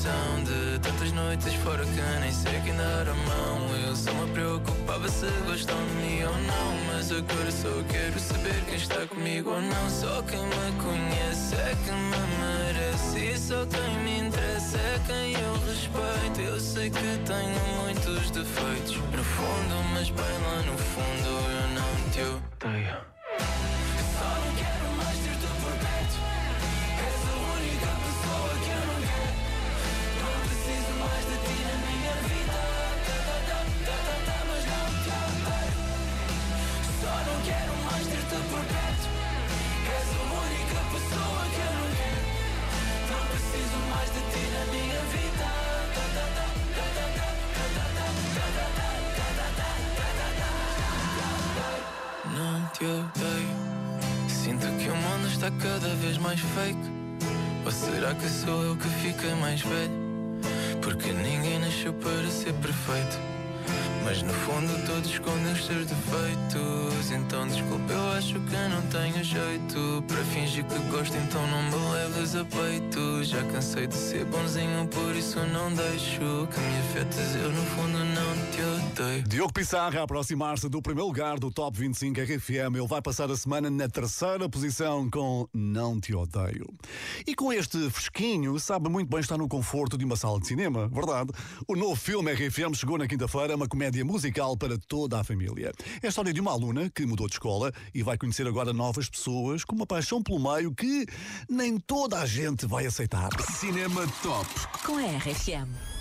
De 0.04 0.80
tantas 0.80 1.14
noites 1.14 1.54
fora 1.54 1.86
que 1.86 2.02
nem 2.20 2.32
sei 2.32 2.60
quem 2.62 2.76
dar 2.76 3.08
a 3.08 3.14
mão. 3.14 3.76
Eu 3.88 3.96
só 3.96 4.12
me 4.12 4.30
preocupava 4.34 5.08
se 5.08 5.28
gostam 5.46 5.78
de 5.88 5.94
mim 5.94 6.24
ou 6.24 6.38
não. 6.40 6.78
Mas 6.88 7.10
agora 7.10 7.52
só 7.52 7.70
quero 7.90 8.20
saber 8.20 8.66
quem 8.66 8.76
está 8.76 9.08
comigo 9.08 9.52
ou 9.52 9.62
não. 9.62 9.90
Só 9.90 10.22
quem 10.24 10.42
me 10.42 10.84
conhece 10.84 11.56
é 11.56 11.76
que 11.86 11.92
me 11.92 12.18
merece. 12.42 13.20
E 13.20 13.38
só 13.38 13.66
quem 13.66 13.98
me 14.00 14.28
interessa 14.28 14.78
é 14.78 15.00
quem 15.08 15.42
eu 15.42 15.54
respeito. 15.68 16.42
Eu 16.52 16.60
sei 16.60 16.90
que 16.90 17.00
tenho 17.00 17.60
muitos 17.82 18.30
defeitos 18.32 18.98
no 18.98 19.24
fundo, 19.24 19.84
mas 19.94 20.10
bem 20.10 20.26
lá 20.26 20.62
no 20.64 20.78
fundo 20.78 21.30
eu 21.30 21.68
não 21.76 22.10
te 22.12 22.66
odeio. 22.66 23.23
Sinto 54.28 54.68
que 54.78 54.90
o 54.90 54.96
mundo 54.96 55.28
está 55.28 55.50
cada 55.52 55.88
vez 55.96 56.18
mais 56.18 56.40
fake. 56.40 56.92
Ou 57.66 57.72
será 57.72 58.14
que 58.14 58.28
sou 58.28 58.62
eu 58.64 58.76
que 58.76 58.90
fiquei 58.90 59.34
mais 59.36 59.62
velho? 59.62 59.92
Porque 60.82 61.14
ninguém 61.14 61.60
nasceu 61.60 61.94
para 61.94 62.28
ser 62.30 62.54
perfeito. 62.56 63.20
Mas 64.04 64.22
no 64.22 64.34
fundo 64.34 64.86
todos 64.86 65.10
escondem 65.10 65.54
os 65.54 65.66
seus 65.66 65.86
defeitos. 65.86 67.10
Então 67.10 67.48
desculpa, 67.48 67.94
eu 67.94 68.12
acho 68.12 68.34
que 68.34 68.56
não 68.70 68.82
tenho 68.92 69.24
jeito. 69.24 70.04
Para 70.06 70.24
fingir 70.26 70.66
que 70.66 70.78
gosto, 70.92 71.16
então 71.16 71.48
não 71.48 71.64
me 71.64 71.94
leves 71.94 72.36
a 72.36 72.44
peito. 72.44 73.24
Já 73.24 73.42
cansei 73.44 73.88
de 73.88 73.96
ser 73.96 74.26
bonzinho, 74.26 74.86
por 74.88 75.16
isso 75.16 75.40
não 75.54 75.74
deixo 75.74 76.20
que 76.52 76.60
me 76.60 76.80
afetes. 76.80 77.36
Eu 77.36 77.50
no 77.50 77.66
fundo 77.68 78.03
Diogo 79.28 79.52
Pissarra 79.52 80.02
a 80.02 80.04
aproximar-se 80.04 80.70
do 80.70 80.82
primeiro 80.82 81.08
lugar 81.08 81.40
do 81.40 81.50
Top 81.50 81.78
25 81.78 82.22
RFM. 82.22 82.76
Ele 82.76 82.88
vai 82.88 83.02
passar 83.02 83.30
a 83.32 83.36
semana 83.36 83.70
na 83.70 83.90
terceira 83.90 84.48
posição 84.48 85.10
com 85.10 85.48
Não 85.54 86.00
Te 86.00 86.14
Odeio. 86.14 86.68
E 87.26 87.34
com 87.34 87.52
este 87.52 87.90
fresquinho, 87.90 88.60
sabe 88.60 88.90
muito 88.90 89.10
bem 89.10 89.20
estar 89.20 89.38
no 89.38 89.48
conforto 89.48 89.98
de 89.98 90.06
uma 90.06 90.16
sala 90.16 90.40
de 90.40 90.48
cinema, 90.48 90.88
verdade? 90.88 91.32
O 91.68 91.76
novo 91.76 91.96
filme 91.96 92.32
RFM 92.34 92.76
chegou 92.76 92.98
na 92.98 93.08
quinta-feira, 93.08 93.56
uma 93.56 93.68
comédia 93.68 94.06
musical 94.06 94.56
para 94.56 94.78
toda 94.78 95.20
a 95.20 95.24
família. 95.24 95.72
É 96.02 96.06
a 96.06 96.10
história 96.10 96.34
de 96.34 96.40
uma 96.40 96.52
aluna 96.52 96.90
que 96.90 97.06
mudou 97.06 97.28
de 97.28 97.34
escola 97.34 97.74
e 97.94 98.04
vai 98.04 98.18
conhecer 98.18 98.46
agora 98.48 98.74
novas 98.74 99.10
pessoas 99.10 99.64
com 99.64 99.76
uma 99.76 99.88
paixão 99.88 100.22
pelo 100.22 100.40
meio 100.40 100.74
que 100.74 101.06
nem 101.50 101.80
toda 101.80 102.20
a 102.20 102.26
gente 102.26 102.68
vai 102.68 102.86
aceitar. 102.86 103.30
Cinema 103.42 104.06
Top. 104.22 104.48
com 104.86 104.98
a 104.98 105.18
RFM. 105.18 105.93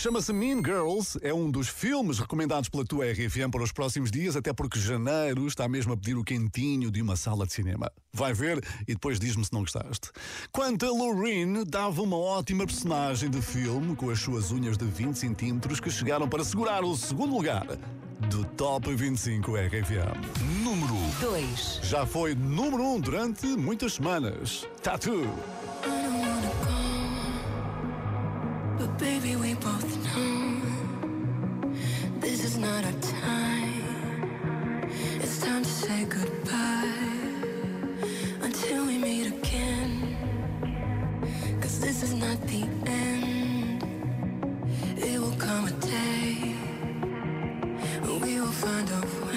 Chama-se 0.00 0.32
Mean 0.32 0.64
Girls, 0.64 1.18
é 1.20 1.34
um 1.34 1.50
dos 1.50 1.68
filmes 1.68 2.18
recomendados 2.18 2.70
pela 2.70 2.86
tua 2.86 3.04
RFM 3.04 3.50
para 3.52 3.62
os 3.62 3.70
próximos 3.70 4.10
dias, 4.10 4.34
até 4.34 4.50
porque 4.50 4.80
janeiro 4.80 5.46
está 5.46 5.68
mesmo 5.68 5.92
a 5.92 5.96
pedir 5.96 6.16
o 6.16 6.24
quentinho 6.24 6.90
de 6.90 7.02
uma 7.02 7.16
sala 7.16 7.46
de 7.46 7.52
cinema. 7.52 7.92
Vai 8.10 8.32
ver 8.32 8.64
e 8.88 8.94
depois 8.94 9.20
diz-me 9.20 9.44
se 9.44 9.52
não 9.52 9.60
gostaste. 9.60 10.08
Quanto 10.50 10.86
a 10.86 10.88
Lorraine, 10.88 11.66
dava 11.66 12.00
uma 12.00 12.16
ótima 12.16 12.64
personagem 12.66 13.28
de 13.28 13.42
filme 13.42 13.94
com 13.94 14.08
as 14.08 14.18
suas 14.18 14.50
unhas 14.50 14.78
de 14.78 14.86
20 14.86 15.16
centímetros 15.16 15.80
que 15.80 15.90
chegaram 15.90 16.26
para 16.26 16.44
segurar 16.44 16.82
o 16.82 16.96
segundo 16.96 17.36
lugar 17.36 17.66
do 18.30 18.42
Top 18.56 18.90
25 18.94 19.52
RFM. 19.54 20.64
Número 20.64 20.94
2. 21.20 21.80
Já 21.82 22.06
foi 22.06 22.34
número 22.34 22.82
1 22.82 22.94
um 22.94 23.00
durante 23.00 23.46
muitas 23.48 23.92
semanas. 23.92 24.66
Tattoo. 24.82 25.28
But 28.80 28.98
baby, 28.98 29.36
we 29.36 29.52
both 29.52 29.90
know 30.06 30.62
this 32.18 32.42
is 32.42 32.56
not 32.56 32.82
our 32.82 32.98
time. 33.02 34.88
It's 35.20 35.38
time 35.44 35.62
to 35.62 35.68
say 35.68 36.06
goodbye 36.06 36.90
until 38.40 38.86
we 38.86 38.96
meet 38.96 39.26
again. 39.26 40.16
Cause 41.60 41.78
this 41.78 42.02
is 42.02 42.14
not 42.14 42.40
the 42.46 42.62
end. 42.86 43.84
It 44.96 45.20
will 45.20 45.36
come 45.36 45.66
a 45.66 45.72
day 45.72 46.54
we 48.22 48.40
will 48.40 48.46
find 48.46 48.88
a 48.88 49.00
way. 49.26 49.29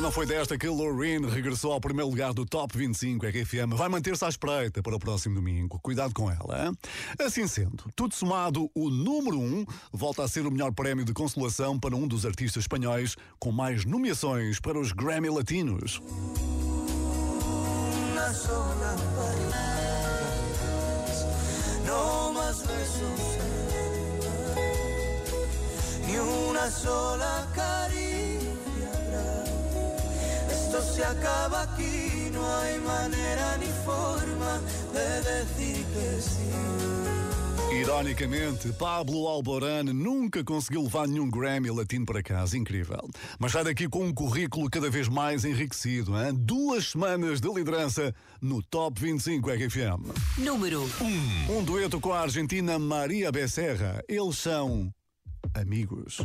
Não 0.00 0.12
foi 0.12 0.26
desta 0.26 0.56
que 0.56 0.68
Loreen 0.68 1.26
regressou 1.28 1.72
ao 1.72 1.80
primeiro 1.80 2.08
lugar 2.08 2.32
do 2.32 2.46
Top 2.46 2.76
25 2.76 3.26
RFM. 3.26 3.74
Vai 3.74 3.88
manter-se 3.88 4.24
à 4.24 4.28
espreita 4.28 4.80
para 4.80 4.94
o 4.94 4.98
próximo 4.98 5.34
domingo. 5.34 5.80
Cuidado 5.82 6.14
com 6.14 6.30
ela. 6.30 6.66
Hein? 6.66 6.78
Assim 7.18 7.48
sendo, 7.48 7.84
tudo 7.96 8.14
somado, 8.14 8.70
o 8.74 8.90
número 8.90 9.40
1 9.40 9.64
volta 9.92 10.22
a 10.22 10.28
ser 10.28 10.46
o 10.46 10.52
melhor 10.52 10.72
prémio 10.72 11.04
de 11.04 11.12
consolação 11.12 11.78
para 11.80 11.96
um 11.96 12.06
dos 12.06 12.24
artistas 12.24 12.62
espanhóis 12.62 13.16
com 13.40 13.50
mais 13.50 13.84
nomeações 13.84 14.60
para 14.60 14.78
os 14.78 14.92
Grammy 14.92 15.30
Latinos. 15.30 16.00
Una 18.12 18.32
sola 18.32 18.96
besos, 22.66 23.38
ni 26.06 26.18
una 26.18 26.70
sola 26.70 27.48
caricia 27.54 27.98
habrá. 27.98 28.07
Esto 30.78 30.94
se 30.94 31.02
acaba 31.02 31.62
aquí, 31.62 32.30
no 32.32 32.46
hay 32.46 32.78
manera 32.78 33.58
ni 33.58 33.66
forma 33.84 34.60
de 34.92 35.22
decir 35.22 35.84
que 35.86 36.22
sí. 36.22 36.48
Ironicamente, 37.80 38.72
Pablo 38.72 39.28
Alborán 39.28 39.86
nunca 39.86 40.44
conseguiu 40.44 40.82
levar 40.82 41.08
nenhum 41.08 41.28
Grammy 41.28 41.68
latino 41.70 42.06
para 42.06 42.22
casa. 42.22 42.56
Incrível. 42.56 43.08
Mas 43.40 43.52
sai 43.52 43.64
daqui 43.64 43.88
com 43.88 44.04
um 44.04 44.14
currículo 44.14 44.70
cada 44.70 44.88
vez 44.88 45.08
mais 45.08 45.44
enriquecido. 45.44 46.16
Hein? 46.16 46.34
Duas 46.34 46.92
semanas 46.92 47.40
de 47.40 47.52
liderança 47.52 48.14
no 48.40 48.62
Top 48.62 49.00
25 49.00 49.50
RFM. 49.50 50.06
Número 50.38 50.88
1. 51.48 51.58
Um 51.58 51.64
dueto 51.64 52.00
com 52.00 52.12
a 52.12 52.20
argentina 52.20 52.78
Maria 52.78 53.32
Becerra. 53.32 54.02
Eles 54.08 54.38
são 54.38 54.94
amigos. 55.54 56.24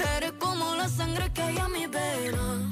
Eres 0.00 0.32
como 0.38 0.74
la 0.76 0.88
sangre 0.88 1.32
que 1.32 1.42
hay 1.42 1.58
a 1.58 1.68
mi 1.68 1.86
vena. 1.86 2.70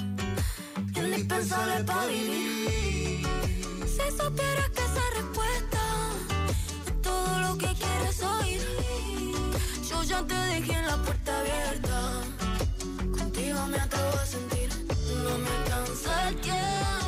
Indispensable 0.94 1.84
para 1.84 2.06
vivir. 2.06 3.26
Si 3.86 4.06
supieras 4.16 4.70
que 4.70 4.82
esa 4.90 5.04
respuesta 5.14 5.82
es 6.86 7.02
todo 7.02 7.40
lo 7.40 7.58
que 7.58 7.66
quieres 7.74 8.22
oír. 8.22 8.62
Yo 9.88 10.02
ya 10.02 10.22
te 10.24 10.34
dejé 10.34 10.72
en 10.72 10.86
la 10.86 10.96
puerta 11.02 11.40
abierta. 11.40 12.22
Contigo 13.18 13.66
me 13.66 13.78
atrevo 13.78 14.18
a 14.22 14.26
sentir. 14.26 14.70
No 15.24 15.38
me 15.38 15.70
cansa 15.70 16.28
el 16.28 16.36
tiempo. 16.36 17.05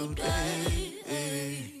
No 0.00 0.14
lloré. 0.14 1.80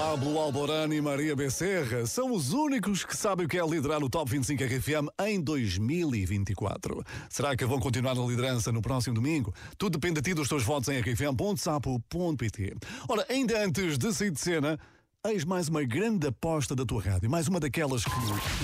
Pablo 0.00 0.38
Alborán 0.38 0.94
e 0.94 1.00
Maria 1.00 1.36
Becerra 1.36 2.06
são 2.06 2.32
os 2.32 2.54
únicos 2.54 3.04
que 3.04 3.14
sabem 3.14 3.44
o 3.44 3.48
que 3.48 3.58
é 3.58 3.66
liderar 3.66 4.02
o 4.02 4.08
Top 4.08 4.30
25 4.30 4.64
RFM 4.64 5.08
em 5.26 5.38
2024. 5.38 7.04
Será 7.28 7.54
que 7.54 7.66
vão 7.66 7.78
continuar 7.78 8.14
na 8.14 8.24
liderança 8.24 8.72
no 8.72 8.80
próximo 8.80 9.14
domingo? 9.14 9.54
Tudo 9.76 9.98
depende 9.98 10.22
de 10.22 10.30
ti 10.30 10.34
dos 10.34 10.48
teus 10.48 10.64
votos 10.64 10.88
em 10.88 10.98
rfm.sapo.pt. 10.98 12.76
Ora, 13.06 13.26
ainda 13.28 13.62
antes 13.62 13.98
de 13.98 14.10
sair 14.14 14.30
de 14.30 14.40
cena, 14.40 14.80
eis 15.28 15.44
mais 15.44 15.68
uma 15.68 15.84
grande 15.84 16.28
aposta 16.28 16.74
da 16.74 16.82
tua 16.82 17.02
rádio. 17.02 17.28
Mais 17.28 17.46
uma 17.46 17.60
daquelas 17.60 18.02
que... 18.04 18.10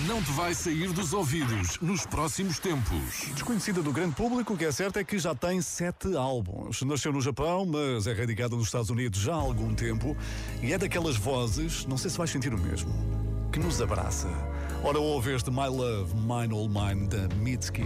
Não 0.09 0.23
te 0.23 0.31
vai 0.33 0.55
sair 0.55 0.91
dos 0.91 1.13
ouvidos 1.13 1.79
nos 1.81 2.07
próximos 2.07 2.59
tempos. 2.59 3.29
Desconhecida 3.35 3.83
do 3.83 3.93
grande 3.93 4.15
público, 4.15 4.55
o 4.55 4.57
que 4.57 4.65
é 4.65 4.73
certo 4.73 4.99
é 4.99 5.05
que 5.05 5.19
já 5.19 5.35
tem 5.35 5.61
sete 5.61 6.17
álbuns. 6.17 6.81
Nasceu 6.81 7.13
no 7.13 7.21
Japão, 7.21 7.67
mas 7.67 8.07
é 8.07 8.15
radicada 8.15 8.57
nos 8.57 8.67
Estados 8.67 8.89
Unidos 8.89 9.21
já 9.21 9.35
há 9.35 9.37
algum 9.37 9.75
tempo 9.75 10.17
e 10.63 10.73
é 10.73 10.79
daquelas 10.79 11.17
vozes, 11.17 11.85
não 11.85 11.99
sei 11.99 12.11
se 12.11 12.17
vais 12.17 12.31
sentir 12.31 12.55
o 12.55 12.59
mesmo, 12.59 12.91
que 13.53 13.59
nos 13.59 13.83
abraça. 13.83 14.29
Ora, 14.83 14.99
ouve 14.99 15.35
este 15.35 15.51
My 15.51 15.69
Love, 15.69 16.15
Mine 16.15 16.55
All 16.55 16.69
Mine 16.69 17.07
da 17.07 17.29
Mitski. 17.37 17.85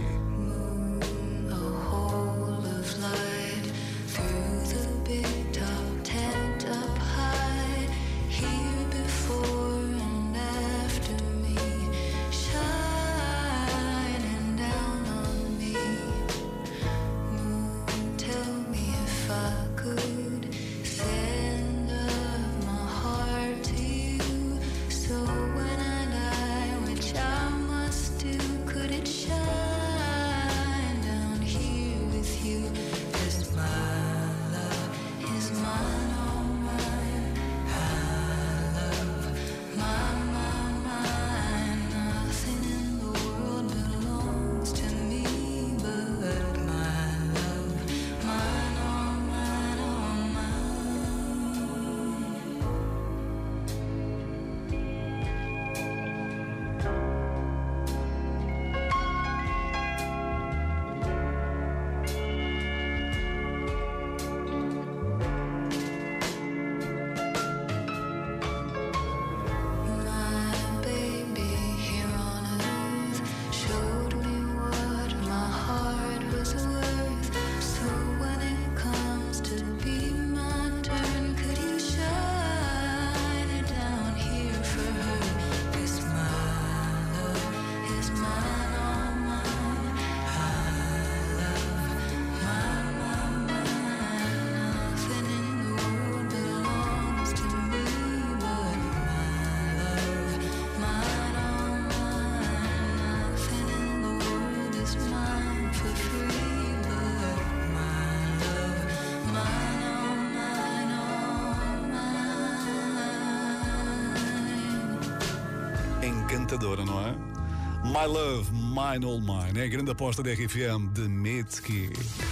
My 118.01 118.07
Love, 118.07 118.51
Mine 118.51 119.05
All 119.05 119.21
Mine. 119.21 119.59
É 119.59 119.65
a 119.65 119.67
grande 119.67 119.91
aposta 119.91 120.23
da 120.23 120.31
RFM 120.33 120.91
de 120.91 121.01
Mitski. 121.01 121.87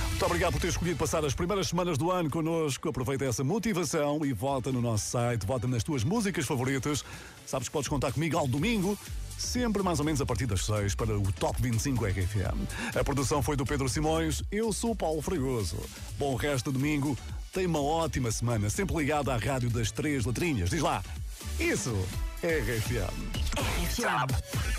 Muito 0.09 0.25
obrigado 0.25 0.53
por 0.53 0.61
ter 0.61 0.69
escolhido 0.69 0.97
passar 0.97 1.23
as 1.23 1.35
primeiras 1.35 1.67
semanas 1.67 1.95
do 1.95 2.09
ano 2.09 2.27
connosco. 2.27 2.89
Aproveita 2.89 3.25
essa 3.25 3.43
motivação 3.43 4.25
e 4.25 4.33
vota 4.33 4.71
no 4.71 4.81
nosso 4.81 5.05
site, 5.11 5.45
vota 5.45 5.67
nas 5.67 5.83
tuas 5.83 6.03
músicas 6.03 6.47
favoritas. 6.47 7.05
Sabes 7.45 7.67
que 7.67 7.71
podes 7.71 7.87
contar 7.87 8.11
comigo 8.11 8.35
ao 8.35 8.47
domingo, 8.47 8.97
sempre 9.37 9.83
mais 9.83 9.99
ou 9.99 10.05
menos 10.05 10.19
a 10.19 10.25
partir 10.25 10.47
das 10.47 10.65
6 10.65 10.95
para 10.95 11.15
o 11.15 11.31
Top 11.33 11.61
25 11.61 12.03
RFM. 12.03 12.97
A 12.99 13.03
produção 13.03 13.43
foi 13.43 13.55
do 13.55 13.63
Pedro 13.63 13.87
Simões, 13.87 14.41
eu 14.51 14.73
sou 14.73 14.93
o 14.93 14.95
Paulo 14.95 15.21
Fregoso. 15.21 15.77
Bom 16.17 16.33
resto 16.35 16.71
de 16.71 16.79
domingo, 16.79 17.15
tem 17.53 17.67
uma 17.67 17.81
ótima 17.81 18.31
semana, 18.31 18.71
sempre 18.71 18.97
ligado 18.97 19.29
à 19.29 19.37
rádio 19.37 19.69
das 19.69 19.91
três 19.91 20.25
letrinhas. 20.25 20.71
Diz 20.71 20.81
lá, 20.81 21.03
isso 21.59 21.95
é 22.41 22.57
RFM. 22.57 23.13